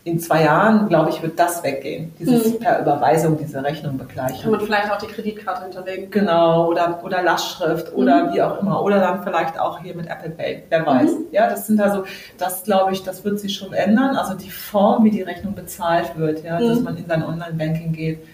[0.04, 2.12] in zwei Jahren, glaube ich, wird das weggehen.
[2.18, 2.60] Dieses mhm.
[2.60, 4.42] per Überweisung, diese Rechnung begleichen.
[4.42, 6.10] Kann man vielleicht auch die Kreditkarte hinterlegen.
[6.10, 8.34] Genau, oder, oder Lastschrift oder mhm.
[8.34, 8.82] wie auch immer.
[8.82, 11.12] Oder dann vielleicht auch hier mit Apple Pay, wer weiß.
[11.12, 11.26] Mhm.
[11.32, 12.06] Ja, das sind also,
[12.40, 14.16] das glaube ich, das wird sich schon ändern.
[14.16, 16.84] Also die Form, wie die Rechnung bezahlt wird, ja, dass mhm.
[16.84, 18.26] man in sein Online-Banking geht.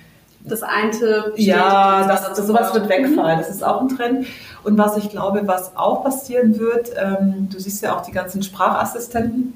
[0.46, 3.40] Das eine Ja, das, das, sowas wird wegfallen.
[3.40, 4.28] Das ist auch ein Trend.
[4.64, 8.42] Und was ich glaube, was auch passieren wird, ähm, du siehst ja auch die ganzen
[8.42, 9.54] Sprachassistenten.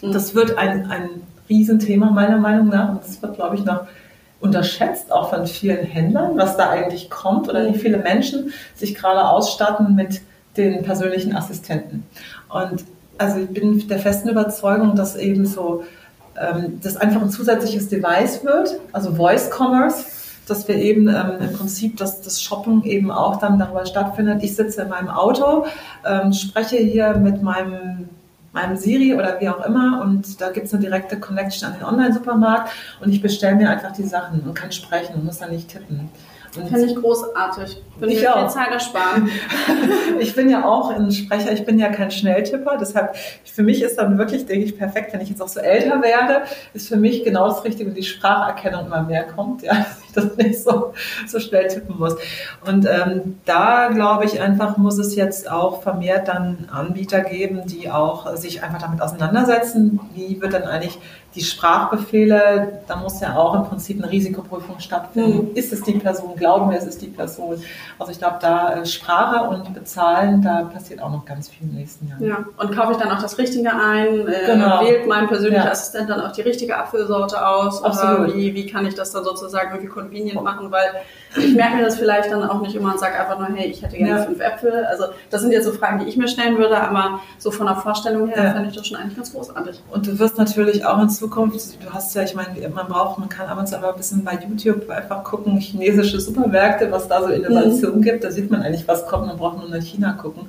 [0.00, 0.12] Mhm.
[0.12, 1.10] Das wird ein, ein
[1.48, 2.90] Riesenthema meiner Meinung nach.
[2.90, 3.86] Und das wird, glaube ich, noch
[4.40, 9.26] unterschätzt, auch von vielen Händlern, was da eigentlich kommt oder wie viele Menschen sich gerade
[9.26, 10.20] ausstatten mit
[10.56, 12.04] den persönlichen Assistenten.
[12.50, 12.84] Und
[13.16, 15.84] also ich bin der festen Überzeugung, dass eben so
[16.38, 20.04] ähm, das einfach ein zusätzliches Device wird, also Voice Commerce,
[20.46, 24.42] dass wir eben ähm, im Prinzip, dass das Shoppen eben auch dann darüber stattfindet.
[24.42, 25.64] Ich sitze in meinem Auto,
[26.04, 28.08] ähm, spreche hier mit meinem
[28.54, 31.84] meinem Siri oder wie auch immer und da gibt es eine direkte Connection an den
[31.84, 35.68] Online-Supermarkt und ich bestelle mir einfach die Sachen und kann sprechen und muss dann nicht
[35.68, 36.08] tippen.
[36.54, 37.82] Finde ich großartig.
[37.98, 39.28] Würde ich mir viel Zeit ersparen.
[40.20, 42.76] ich bin ja auch ein Sprecher, ich bin ja kein Schnelltipper.
[42.80, 46.00] Deshalb, für mich ist dann wirklich, denke ich, perfekt, wenn ich jetzt auch so älter
[46.00, 49.84] werde, ist für mich genau das Richtige, wenn die Spracherkennung immer mehr kommt, ja,
[50.16, 50.92] das nicht so,
[51.26, 52.16] so schnell tippen muss.
[52.66, 57.90] Und ähm, da glaube ich einfach, muss es jetzt auch vermehrt dann Anbieter geben, die
[57.90, 60.00] auch sich einfach damit auseinandersetzen.
[60.14, 60.98] Wie wird dann eigentlich
[61.34, 65.50] die Sprachbefehle, da muss ja auch im Prinzip eine Risikoprüfung stattfinden.
[65.50, 65.56] Mhm.
[65.56, 66.36] Ist es die Person?
[66.36, 67.62] Glauben wir, es ist die Person?
[67.98, 71.76] Also ich glaube, da äh, Sprache und Bezahlen, da passiert auch noch ganz viel den
[71.76, 72.24] nächsten Jahren.
[72.24, 74.28] Ja, und kaufe ich dann auch das Richtige ein?
[74.28, 74.80] Äh, genau.
[74.82, 75.70] Wählt mein persönlicher ja.
[75.70, 77.82] Assistent dann auch die richtige Apfelsorte aus?
[77.82, 78.28] Absolut.
[78.28, 80.70] Oder wie, wie kann ich das dann sozusagen irgendwie convenient machen?
[80.70, 80.90] Weil
[81.36, 83.82] ich merke mir das vielleicht dann auch nicht immer und sage einfach nur, hey, ich
[83.82, 84.24] hätte gerne ja.
[84.24, 84.84] fünf Äpfel.
[84.86, 87.76] Also das sind jetzt so Fragen, die ich mir stellen würde, aber so von der
[87.76, 88.52] Vorstellung her ja.
[88.52, 89.82] fände ich das schon eigentlich ganz großartig.
[89.90, 93.28] Und du wirst natürlich auch in Zukunft, du hast ja, ich meine, man braucht, man
[93.28, 97.22] kann ab und zu aber ein bisschen bei YouTube einfach gucken, chinesische Supermärkte, was da
[97.22, 98.02] so Innovation mhm.
[98.02, 98.24] gibt.
[98.24, 100.48] Da sieht man eigentlich, was kommt, man braucht nur nach China gucken,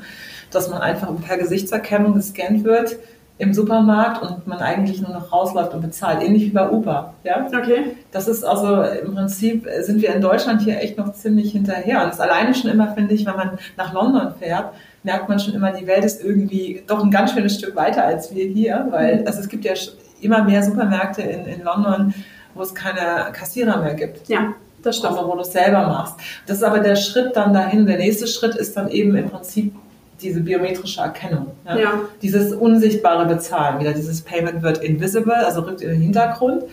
[0.51, 2.97] dass man einfach per Gesichtserkennung gescannt wird
[3.37, 7.13] im Supermarkt und man eigentlich nur noch rausläuft und bezahlt, ähnlich wie bei Uber.
[7.23, 7.45] Ja?
[7.45, 7.97] Okay.
[8.11, 12.03] Das ist also im Prinzip sind wir in Deutschland hier echt noch ziemlich hinterher.
[12.03, 15.53] Und das alleine schon immer, finde ich, wenn man nach London fährt, merkt man schon
[15.53, 19.21] immer, die Welt ist irgendwie doch ein ganz schönes Stück weiter als wir hier, weil
[19.21, 19.27] mhm.
[19.27, 19.73] also es gibt ja
[20.21, 22.13] immer mehr Supermärkte in, in London,
[22.53, 24.29] wo es keine Kassierer mehr gibt.
[24.29, 24.53] Ja.
[24.81, 25.17] Das stimmt.
[25.17, 26.15] Also wo du es selber machst.
[26.45, 27.85] Das ist aber der Schritt dann dahin.
[27.85, 29.73] Der nächste Schritt ist dann eben im Prinzip
[30.21, 31.47] diese biometrische Erkennung.
[31.65, 31.77] Ja?
[31.77, 32.01] ja?
[32.21, 36.63] Dieses unsichtbare Bezahlen, wieder dieses Payment wird invisible, also rückt in den Hintergrund.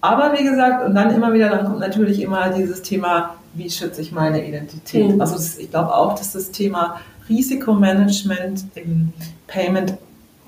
[0.00, 4.00] Aber wie gesagt, und dann immer wieder, dann kommt natürlich immer dieses Thema, wie schütze
[4.00, 5.14] ich meine Identität?
[5.14, 5.20] Mhm.
[5.20, 9.12] Also das, ich glaube auch, dass das Thema Risikomanagement im
[9.46, 9.94] Payment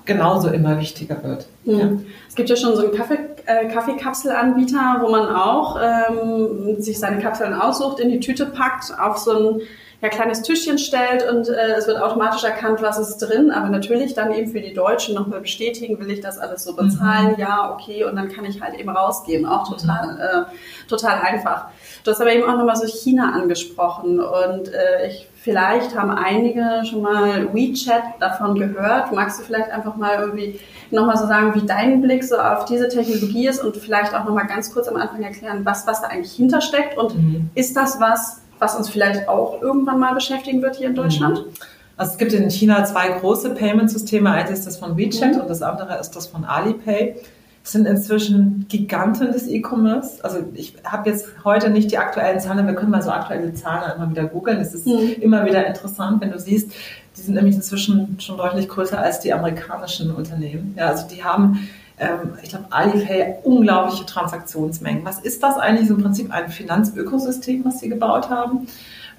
[0.03, 1.47] genauso immer wichtiger wird.
[1.63, 1.79] Mhm.
[1.79, 1.89] Ja.
[2.27, 7.21] Es gibt ja schon so einen Kaffee, äh, Kaffeekapselanbieter, wo man auch ähm, sich seine
[7.21, 9.61] Kapseln aussucht, in die Tüte packt, auf so ein
[10.01, 13.51] ja, kleines Tischchen stellt und äh, es wird automatisch erkannt, was ist drin.
[13.51, 17.33] Aber natürlich dann eben für die Deutschen nochmal bestätigen, will ich das alles so bezahlen?
[17.33, 17.39] Mhm.
[17.39, 18.03] Ja, okay.
[18.03, 19.45] Und dann kann ich halt eben rausgehen.
[19.45, 20.19] Auch total, mhm.
[20.19, 21.67] äh, total einfach.
[22.03, 26.81] Du hast aber eben auch nochmal so China angesprochen und äh, ich, vielleicht haben einige
[26.89, 29.11] schon mal WeChat davon gehört.
[29.11, 32.89] Magst du vielleicht einfach mal irgendwie nochmal so sagen, wie dein Blick so auf diese
[32.89, 36.33] Technologie ist und vielleicht auch nochmal ganz kurz am Anfang erklären, was, was da eigentlich
[36.33, 37.49] hintersteckt und mhm.
[37.53, 41.45] ist das was, was uns vielleicht auch irgendwann mal beschäftigen wird hier in Deutschland?
[41.45, 41.51] Mhm.
[41.95, 44.31] Also es gibt in China zwei große Payment-Systeme.
[44.31, 45.41] Eins ist das von WeChat mhm.
[45.41, 47.17] und das andere ist das von Alipay.
[47.65, 50.23] Sind inzwischen Giganten des E-Commerce.
[50.23, 53.91] Also ich habe jetzt heute nicht die aktuellen Zahlen, wir können mal so aktuelle Zahlen
[53.95, 54.59] immer wieder googeln.
[54.59, 55.15] Es ist mhm.
[55.19, 56.71] immer wieder interessant, wenn du siehst,
[57.17, 60.75] die sind nämlich inzwischen schon deutlich größer als die amerikanischen Unternehmen.
[60.77, 65.05] Ja, also die haben ähm, ich glaube, Alipay unglaubliche Transaktionsmengen.
[65.05, 65.87] Was ist das eigentlich?
[65.87, 68.67] So im Prinzip ein Finanzökosystem, was sie gebaut haben.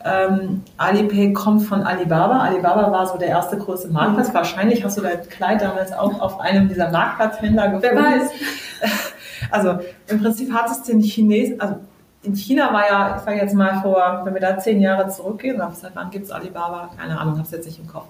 [0.04, 2.40] Ähm, Alipay kommt von Alibaba.
[2.40, 4.28] Alibaba war so der erste große Marktplatz.
[4.28, 4.34] Mhm.
[4.34, 7.96] Wahrscheinlich hast du dein Kleid damals auch auf einem dieser Marktplatzhändler gefunden.
[7.96, 8.30] Wer weiß.
[9.50, 11.76] Also im Prinzip hat es den Chinesen, also
[12.26, 15.62] in China war ja, ich sage jetzt mal vor, wenn wir da zehn Jahre zurückgehen,
[15.72, 16.90] seit wann gibt es Alibaba?
[16.98, 18.06] Keine Ahnung, habe es jetzt nicht im Kopf.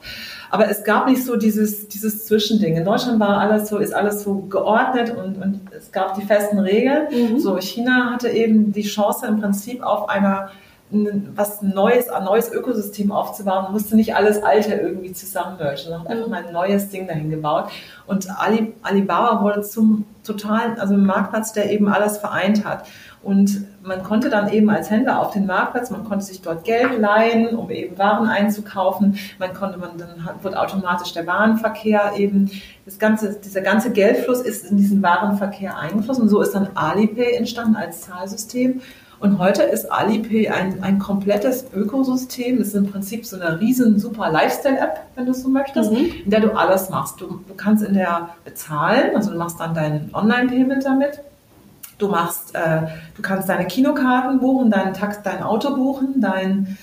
[0.51, 2.77] Aber es gab nicht so dieses, dieses Zwischending.
[2.77, 6.59] In Deutschland war alles so, ist alles so geordnet und, und es gab die festen
[6.59, 7.09] Regeln.
[7.11, 7.39] Mhm.
[7.39, 10.51] So, China hatte eben die Chance im Prinzip auf einer
[10.89, 16.29] was Neues, ein neues Ökosystem aufzubauen, man musste nicht alles Alte irgendwie zusammenmergen, sondern einfach
[16.29, 17.71] mal ein neues Ding dahin gebaut.
[18.07, 22.87] Und Ali, Alibaba wurde zum totalen, also Marktplatz, der eben alles vereint hat.
[23.23, 26.99] Und man konnte dann eben als Händler auf den Marktplatz, man konnte sich dort Geld
[26.99, 29.19] leihen, um eben Waren einzukaufen.
[29.39, 32.51] Man konnte, man dann wird automatisch der Warenverkehr eben,
[32.85, 36.25] das ganze, dieser ganze Geldfluss ist in diesen Warenverkehr eingeflossen.
[36.25, 38.81] Und so ist dann Alipay entstanden als Zahlsystem.
[39.19, 42.59] Und heute ist Alipay ein, ein komplettes Ökosystem.
[42.59, 46.11] Das ist im Prinzip so eine riesen super Lifestyle-App, wenn du es so möchtest, mhm.
[46.25, 47.21] in der du alles machst.
[47.21, 51.21] Du, du kannst in der bezahlen, also du machst dann dein Online-Payment damit.
[51.99, 52.83] Du machst, äh,
[53.15, 56.77] du kannst deine Kinokarten buchen, dein, Tax, dein Auto buchen, dein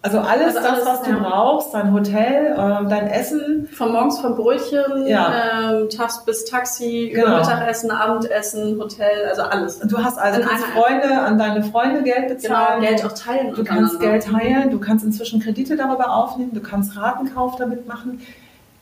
[0.00, 1.14] also alles, also alles das, was ja.
[1.14, 3.68] du brauchst, dein Hotel, äh, dein Essen.
[3.72, 5.72] Von morgens vom Brötchen, ja.
[5.72, 7.38] ähm, Tags bis Taxi, genau.
[7.38, 9.80] Mittagessen, Abendessen, Hotel, also alles.
[9.80, 12.80] Du hast also kannst Freunde, an deine Freunde Geld bezahlen.
[12.80, 13.54] Genau, Geld auch teilen.
[13.54, 18.20] Du kannst Geld teilen, du kannst inzwischen Kredite darüber aufnehmen, du kannst Ratenkauf damit machen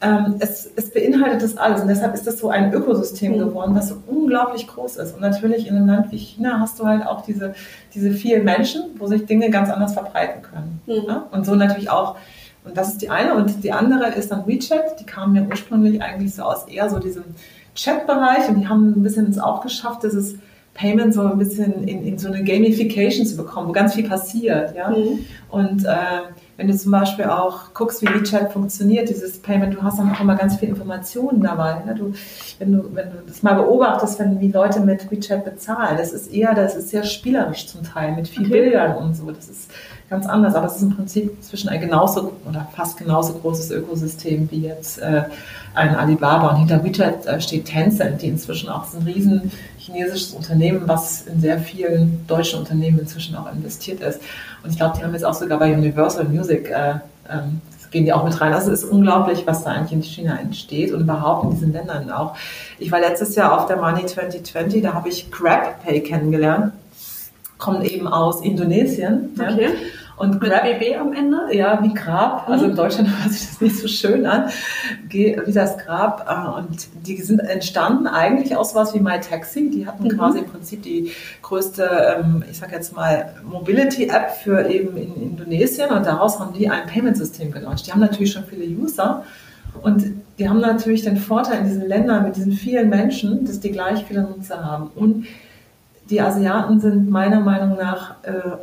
[0.00, 3.38] ähm, es, es, beinhaltet das alles und deshalb ist das so ein Ökosystem mhm.
[3.38, 5.14] geworden, was so unglaublich groß ist.
[5.14, 7.54] Und natürlich in einem Land wie China hast du halt auch diese,
[7.94, 10.80] diese vielen Menschen, wo sich Dinge ganz anders verbreiten können.
[10.86, 11.08] Mhm.
[11.08, 11.26] Ja?
[11.30, 12.16] Und so natürlich auch
[12.66, 13.34] Und das ist die eine.
[13.34, 15.00] Und die andere ist dann WeChat.
[15.00, 17.24] Die kamen ja ursprünglich eigentlich so aus eher so diesem
[17.74, 20.36] Chat-Bereich und die haben ein bisschen es auch geschafft, dieses
[20.76, 24.76] Payment so ein bisschen in, in so eine Gamification zu bekommen, wo ganz viel passiert.
[24.76, 24.90] Ja?
[24.90, 25.24] Mhm.
[25.48, 25.88] Und äh,
[26.58, 30.20] wenn du zum Beispiel auch guckst, wie WeChat funktioniert, dieses Payment, du hast dann auch
[30.20, 31.82] immer ganz viel Informationen dabei.
[31.84, 31.94] Ne?
[31.94, 32.12] Du,
[32.58, 36.32] wenn, du, wenn du das mal beobachtest, wenn wie Leute mit WeChat bezahlen, das ist
[36.32, 38.52] eher, das ist sehr spielerisch zum Teil, mit viel okay.
[38.52, 39.30] Bildern und so.
[39.30, 39.70] Das ist
[40.08, 44.48] ganz anders, aber es ist im Prinzip zwischen ein genauso oder fast genauso großes Ökosystem
[44.50, 45.24] wie jetzt äh,
[45.74, 46.50] ein Alibaba.
[46.50, 51.40] Und hinter WeChat äh, steht Tencent, die inzwischen auch ein riesen chinesisches Unternehmen, was in
[51.40, 54.20] sehr vielen deutschen Unternehmen inzwischen auch investiert ist.
[54.62, 56.94] Und ich glaube, die haben jetzt auch sogar bei Universal Music, äh,
[57.28, 58.52] ähm, gehen die auch mit rein.
[58.52, 62.10] Also es ist unglaublich, was da eigentlich in China entsteht und überhaupt in diesen Ländern
[62.10, 62.36] auch.
[62.78, 66.72] Ich war letztes Jahr auf der Money 2020, da habe ich GrabPay kennengelernt,
[67.58, 69.30] kommen eben aus Indonesien.
[69.38, 69.64] Okay.
[69.64, 69.70] Ja.
[70.16, 71.36] Und Mit Grab, BB am Ende?
[71.52, 72.48] Ja, wie Grab.
[72.48, 72.76] Also in mhm.
[72.76, 74.48] Deutschland hört sich das nicht so schön an.
[75.08, 76.26] Wie das Grab.
[76.28, 79.70] Äh, und die sind entstanden eigentlich aus was wie MyTaxi.
[79.70, 80.16] Die hatten mhm.
[80.16, 85.90] quasi im Prinzip die größte, ähm, ich sag jetzt mal, Mobility-App für eben in Indonesien.
[85.90, 87.86] Und daraus haben die ein Payment-System gelauncht.
[87.86, 89.22] Die haben natürlich schon viele User.
[89.82, 90.04] Und
[90.38, 94.04] die haben natürlich den Vorteil in diesen Ländern mit diesen vielen Menschen, dass die gleich
[94.06, 94.90] viele Nutzer haben.
[94.94, 95.26] Und
[96.08, 98.56] die Asiaten sind meiner Meinung nach äh,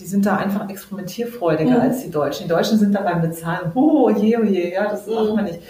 [0.00, 1.80] die sind da einfach experimentierfreudiger mhm.
[1.80, 2.44] als die Deutschen.
[2.44, 5.14] Die Deutschen sind da beim Bezahlen, oh je, oh je, ja, das mhm.
[5.14, 5.60] macht man nicht.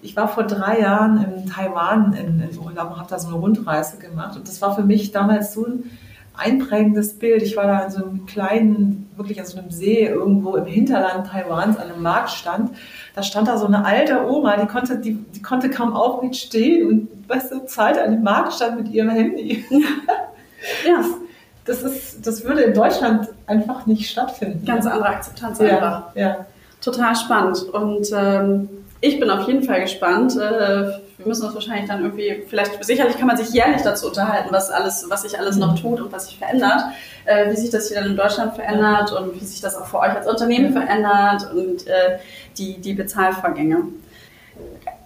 [0.00, 3.36] Ich war vor drei Jahren in Taiwan in, in Urlaub und habe da so eine
[3.36, 5.90] Rundreise gemacht und das war für mich damals so ein
[6.36, 7.42] einprägendes Bild.
[7.42, 11.28] Ich war da in so einem kleinen, wirklich an so einem See irgendwo im Hinterland
[11.28, 12.70] Taiwans an einem Marktstand.
[13.14, 16.88] Da stand da so eine alte Oma, die konnte, die, die konnte kaum aufrecht stehen
[16.88, 19.64] und weißt du, zahlt an dem Marktstand mit ihrem Handy.
[20.86, 21.04] ja
[21.64, 24.64] das, ist, das würde in Deutschland einfach nicht stattfinden.
[24.64, 26.14] Ganz andere Akzeptanz einfach.
[26.14, 26.46] Ja.
[26.80, 27.62] Total spannend.
[27.72, 28.68] Und ähm,
[29.00, 30.36] ich bin auf jeden Fall gespannt.
[30.36, 34.48] Äh, wir müssen uns wahrscheinlich dann irgendwie, vielleicht, sicherlich kann man sich jährlich dazu unterhalten,
[34.50, 35.80] was alles, was sich alles noch mhm.
[35.80, 36.82] tut und was sich verändert,
[37.24, 40.00] äh, wie sich das hier dann in Deutschland verändert und wie sich das auch für
[40.00, 42.18] euch als Unternehmen verändert und äh,
[42.58, 43.84] die, die Bezahlvorgänge.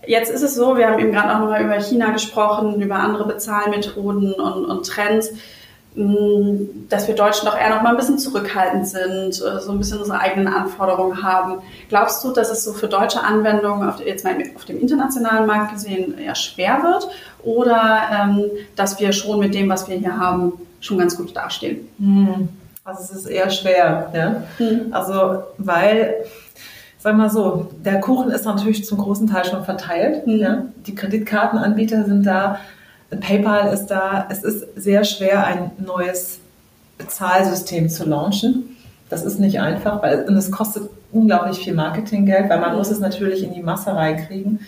[0.06, 3.26] Jetzt ist es so, wir haben eben gerade auch nochmal über China gesprochen, über andere
[3.26, 5.32] Bezahlmethoden und, und Trends
[6.88, 9.98] dass wir Deutschen doch eher noch mal ein bisschen zurückhaltend sind, äh, so ein bisschen
[9.98, 11.60] unsere eigenen Anforderungen haben.
[11.88, 15.72] Glaubst du, dass es so für deutsche Anwendungen auf, jetzt mal auf dem internationalen Markt
[15.74, 17.08] gesehen eher schwer wird
[17.42, 18.44] oder ähm,
[18.76, 21.88] dass wir schon mit dem, was wir hier haben, schon ganz gut dastehen?
[21.98, 22.48] Hm.
[22.84, 24.42] Also es ist eher schwer, ja?
[24.58, 24.92] Hm.
[24.92, 26.14] Also weil
[27.00, 30.26] Sag mal so, der Kuchen ist natürlich zum großen Teil schon verteilt.
[30.26, 30.36] Mhm.
[30.36, 30.62] Ja?
[30.86, 32.58] Die Kreditkartenanbieter sind da,
[33.10, 36.40] PayPal ist da, es ist sehr schwer, ein neues
[36.98, 38.76] Bezahlsystem zu launchen.
[39.08, 43.00] Das ist nicht einfach, weil und es kostet unglaublich viel Marketinggeld, weil man muss es
[43.00, 44.60] natürlich in die Masse reinkriegen.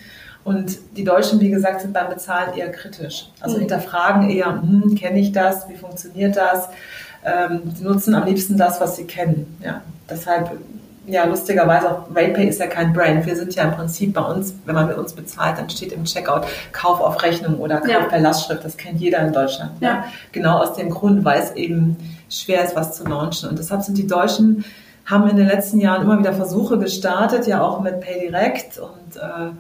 [0.43, 3.29] Und die Deutschen, wie gesagt, sind beim Bezahlen eher kritisch.
[3.41, 3.61] Also mhm.
[3.61, 6.71] hinterfragen eher, hm, kenne ich das, wie funktioniert das?
[7.25, 9.59] Ähm, sie nutzen am liebsten das, was sie kennen.
[9.63, 10.51] Ja, deshalb
[11.07, 13.27] ja, lustigerweise auch RayPay ist ja kein Brand.
[13.27, 16.05] Wir sind ja im Prinzip bei uns, wenn man mit uns bezahlt, dann steht im
[16.05, 18.05] Checkout Kauf auf Rechnung oder Kauf ja.
[18.05, 18.65] per Lastschrift.
[18.65, 19.73] Das kennt jeder in Deutschland.
[19.81, 19.89] Ja.
[19.89, 20.05] ja.
[20.33, 21.97] Genau aus dem Grund, weil es eben
[22.29, 23.49] schwer ist, was zu launchen.
[23.49, 24.65] Und deshalb sind die Deutschen,
[25.07, 29.51] haben in den letzten Jahren immer wieder Versuche gestartet, ja auch mit PayDirect und äh,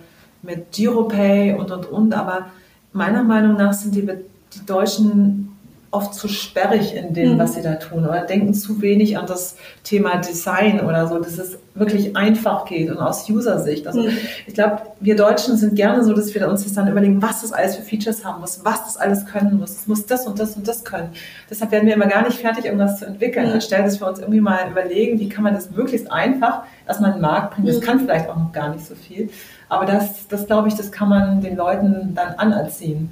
[0.42, 2.14] mit GiroPay und und und.
[2.14, 2.46] Aber
[2.92, 5.49] meiner Meinung nach sind die, die Deutschen
[5.92, 7.38] oft zu sperrig in dem, mhm.
[7.38, 11.36] was sie da tun oder denken zu wenig an das Thema Design oder so, dass
[11.36, 13.88] es wirklich einfach geht und aus User-Sicht.
[13.88, 14.16] Also mhm.
[14.46, 17.52] ich glaube, wir Deutschen sind gerne so, dass wir uns das dann überlegen, was das
[17.52, 19.70] alles für Features haben muss, was das alles können muss.
[19.70, 21.08] Es muss das und das und das können.
[21.48, 23.54] Deshalb werden wir immer gar nicht fertig, irgendwas zu entwickeln, mhm.
[23.54, 27.16] anstelle dass wir uns irgendwie mal überlegen, wie kann man das möglichst einfach erstmal in
[27.16, 27.66] den Markt bringen.
[27.66, 27.82] Das mhm.
[27.82, 29.28] kann vielleicht auch noch gar nicht so viel.
[29.68, 33.10] Aber das, das glaube ich, das kann man den Leuten dann anerziehen.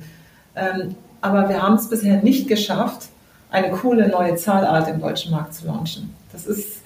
[0.55, 3.09] Ähm, aber wir haben es bisher nicht geschafft,
[3.51, 6.15] eine coole neue Zahlart im deutschen Markt zu launchen.
[6.33, 6.83] Das ist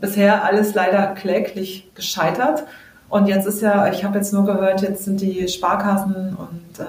[0.00, 2.64] bisher alles leider kläglich gescheitert.
[3.08, 6.86] Und jetzt ist ja, ich habe jetzt nur gehört, jetzt sind die Sparkassen und äh,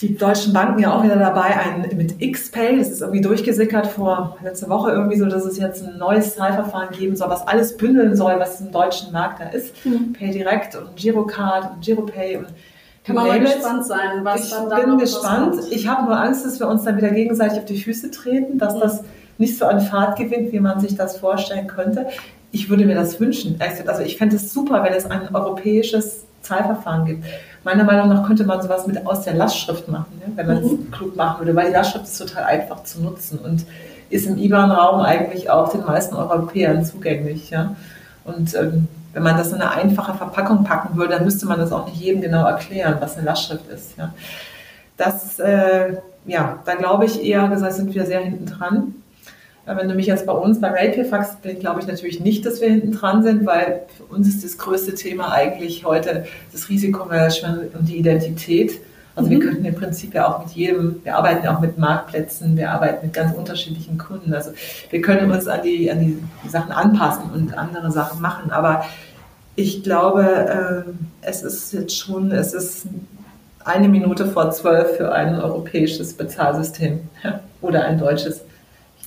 [0.00, 4.36] die deutschen Banken ja auch wieder dabei, ein, mit XPay, das ist irgendwie durchgesickert vor
[4.42, 8.14] letzte Woche irgendwie so, dass es jetzt ein neues Zahlverfahren geben soll, was alles bündeln
[8.14, 9.74] soll, was im deutschen Markt da ist.
[9.86, 10.12] Mhm.
[10.12, 12.48] PayDirect und Girocard und Giropay und
[13.04, 15.56] kann man mal gespannt sein, was ich dann da Ich bin gespannt.
[15.70, 18.76] Ich habe nur Angst, dass wir uns dann wieder gegenseitig auf die Füße treten, dass
[18.76, 18.80] mhm.
[18.80, 19.04] das
[19.36, 22.06] nicht so an Fahrt gewinnt, wie man sich das vorstellen könnte.
[22.50, 23.60] Ich würde mir das wünschen.
[23.86, 27.24] Also ich fände es super, wenn es ein europäisches Zahlverfahren gibt.
[27.64, 30.70] Meiner Meinung nach könnte man sowas mit aus der Lastschrift machen, ja, wenn man es
[30.70, 30.90] mhm.
[30.90, 33.64] klug machen würde, weil die Lastschrift ist total einfach zu nutzen und
[34.10, 37.50] ist im IBAN-Raum eigentlich auch den meisten Europäern zugänglich.
[37.50, 37.74] Ja.
[38.24, 41.72] Und ähm, wenn man das in eine einfache Verpackung packen würde, dann müsste man das
[41.72, 43.96] auch nicht jedem genau erklären, was eine Lastschrift ist.
[43.96, 44.12] Ja.
[44.96, 45.96] Das, äh,
[46.26, 48.94] ja, da glaube ich eher gesagt, sind wir sehr hinten dran.
[49.66, 52.68] Wenn du mich jetzt bei uns bei Ratepay fragst, glaube ich natürlich nicht, dass wir
[52.68, 57.88] hinten dran sind, weil für uns ist das größte Thema eigentlich heute das Risikomanagement und
[57.88, 58.78] die Identität.
[59.16, 59.32] Also mhm.
[59.32, 62.70] wir könnten im Prinzip ja auch mit jedem, wir arbeiten ja auch mit Marktplätzen, wir
[62.70, 64.34] arbeiten mit ganz unterschiedlichen Kunden.
[64.34, 64.52] Also
[64.90, 68.50] wir können uns an die, an die Sachen anpassen und andere Sachen machen.
[68.50, 68.84] Aber
[69.56, 70.90] ich glaube, äh,
[71.22, 72.86] es ist jetzt schon, es ist
[73.64, 77.00] eine Minute vor zwölf für ein europäisches Bezahlsystem
[77.60, 78.42] oder ein deutsches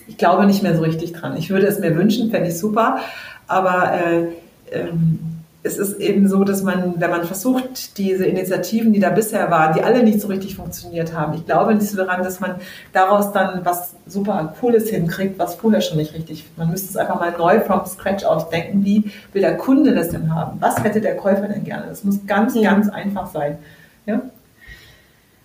[0.08, 1.38] ich glaube nicht mehr so richtig dran.
[1.38, 2.99] Ich würde es mir wünschen, fände ich super,
[3.47, 4.28] aber äh,
[4.72, 5.20] ähm,
[5.64, 9.74] es ist eben so, dass man, wenn man versucht, diese Initiativen, die da bisher waren,
[9.74, 12.55] die alle nicht so richtig funktioniert haben, ich glaube nicht so daran, dass man
[12.93, 16.45] daraus dann was super Cooles hinkriegt, was vorher schon nicht richtig.
[16.55, 18.86] Man müsste es einfach mal neu from scratch ausdenken.
[18.86, 20.58] Wie will der Kunde das denn haben?
[20.62, 21.88] Was hätte der Käufer denn gerne?
[21.89, 23.58] Das muss ganz, ganz einfach sein.
[24.05, 24.22] Ja?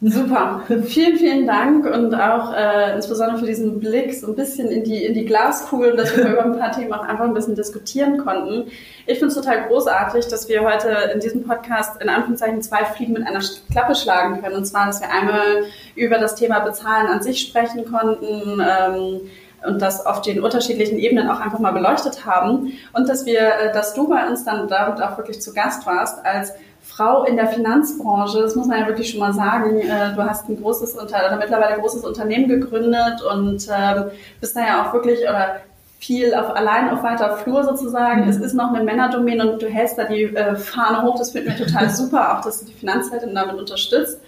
[0.04, 4.82] Super, vielen, vielen Dank und auch äh, insbesondere für diesen Blick so ein bisschen in
[4.82, 8.18] die, in die Glaskugel, dass wir über ein paar Themen auch einfach ein bisschen diskutieren
[8.18, 8.68] konnten.
[9.06, 13.12] Ich finde es total großartig, dass wir heute in diesem Podcast in Anführungszeichen zwei Fliegen
[13.12, 14.56] mit einer Klappe schlagen können.
[14.56, 18.60] Und zwar, dass wir einmal über das Thema Bezahlen an sich sprechen konnten.
[18.60, 19.20] Ähm,
[19.64, 23.72] und das auf den unterschiedlichen Ebenen auch einfach mal beleuchtet haben und dass wir, äh,
[23.72, 26.52] dass du bei uns dann damit auch wirklich zu Gast warst als
[26.96, 29.80] Frau in der Finanzbranche, das muss man ja wirklich schon mal sagen.
[29.80, 34.56] Äh, du hast ein großes Unter oder mittlerweile ein großes Unternehmen gegründet und ähm, bist
[34.56, 35.56] da ja auch wirklich oder
[35.98, 38.22] viel auf allein auf weiter Flur sozusagen.
[38.22, 38.28] Mhm.
[38.28, 41.16] Es ist noch eine Männerdomäne und du hältst da die äh, Fahne hoch.
[41.16, 44.20] Das finden wir total super, auch dass du die Finanzleitung damit unterstützt.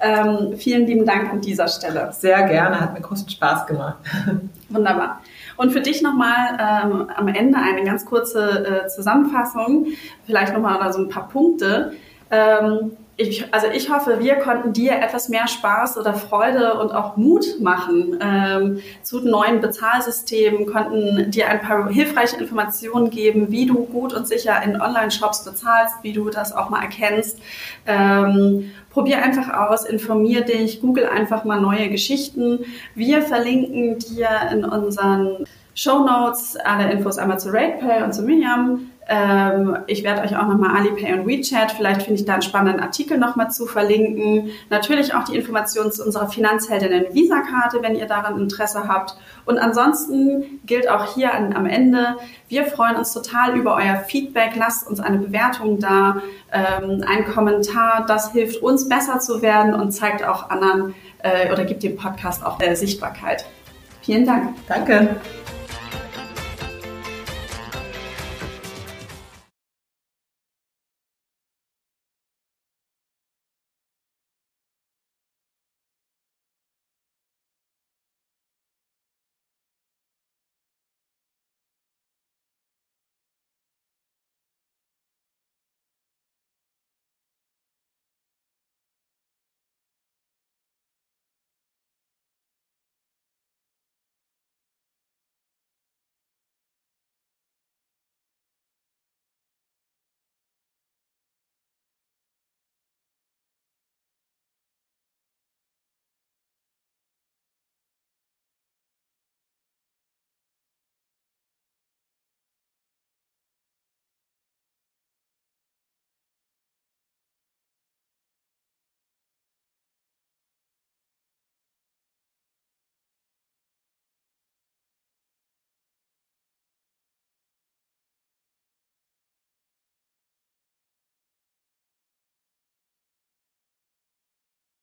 [0.00, 2.12] Ähm, vielen lieben Dank an dieser Stelle.
[2.12, 3.98] Sehr gerne, hat mir großen Spaß gemacht.
[4.68, 5.20] Wunderbar.
[5.56, 9.86] Und für dich nochmal ähm, am Ende eine ganz kurze äh, Zusammenfassung,
[10.26, 11.92] vielleicht nochmal so ein paar Punkte.
[12.32, 17.16] Ähm, ich, also ich hoffe, wir konnten dir etwas mehr Spaß oder Freude und auch
[17.16, 23.84] Mut machen ähm, zu neuen Bezahlsystemen, konnten dir ein paar hilfreiche Informationen geben, wie du
[23.84, 27.38] gut und sicher in Online-Shops bezahlst, wie du das auch mal erkennst.
[27.86, 32.60] Ähm, probier einfach aus, informier dich, google einfach mal neue Geschichten.
[32.94, 38.91] Wir verlinken dir in unseren Show Notes alle Infos einmal zu RatePay und zu Miriam.
[39.08, 42.80] Ähm, ich werde euch auch nochmal Alipay und WeChat, vielleicht finde ich da einen spannenden
[42.80, 44.50] Artikel nochmal zu verlinken.
[44.70, 49.16] Natürlich auch die Informationen zu unserer Finanzheldinnen Visa-Karte, wenn ihr daran Interesse habt.
[49.44, 52.16] Und ansonsten gilt auch hier an, am Ende,
[52.48, 54.52] wir freuen uns total über euer Feedback.
[54.56, 56.22] Lasst uns eine Bewertung da,
[56.52, 58.04] ähm, einen Kommentar.
[58.06, 62.44] Das hilft uns besser zu werden und zeigt auch anderen äh, oder gibt dem Podcast
[62.46, 63.46] auch äh, Sichtbarkeit.
[64.02, 64.54] Vielen Dank.
[64.68, 65.16] Danke.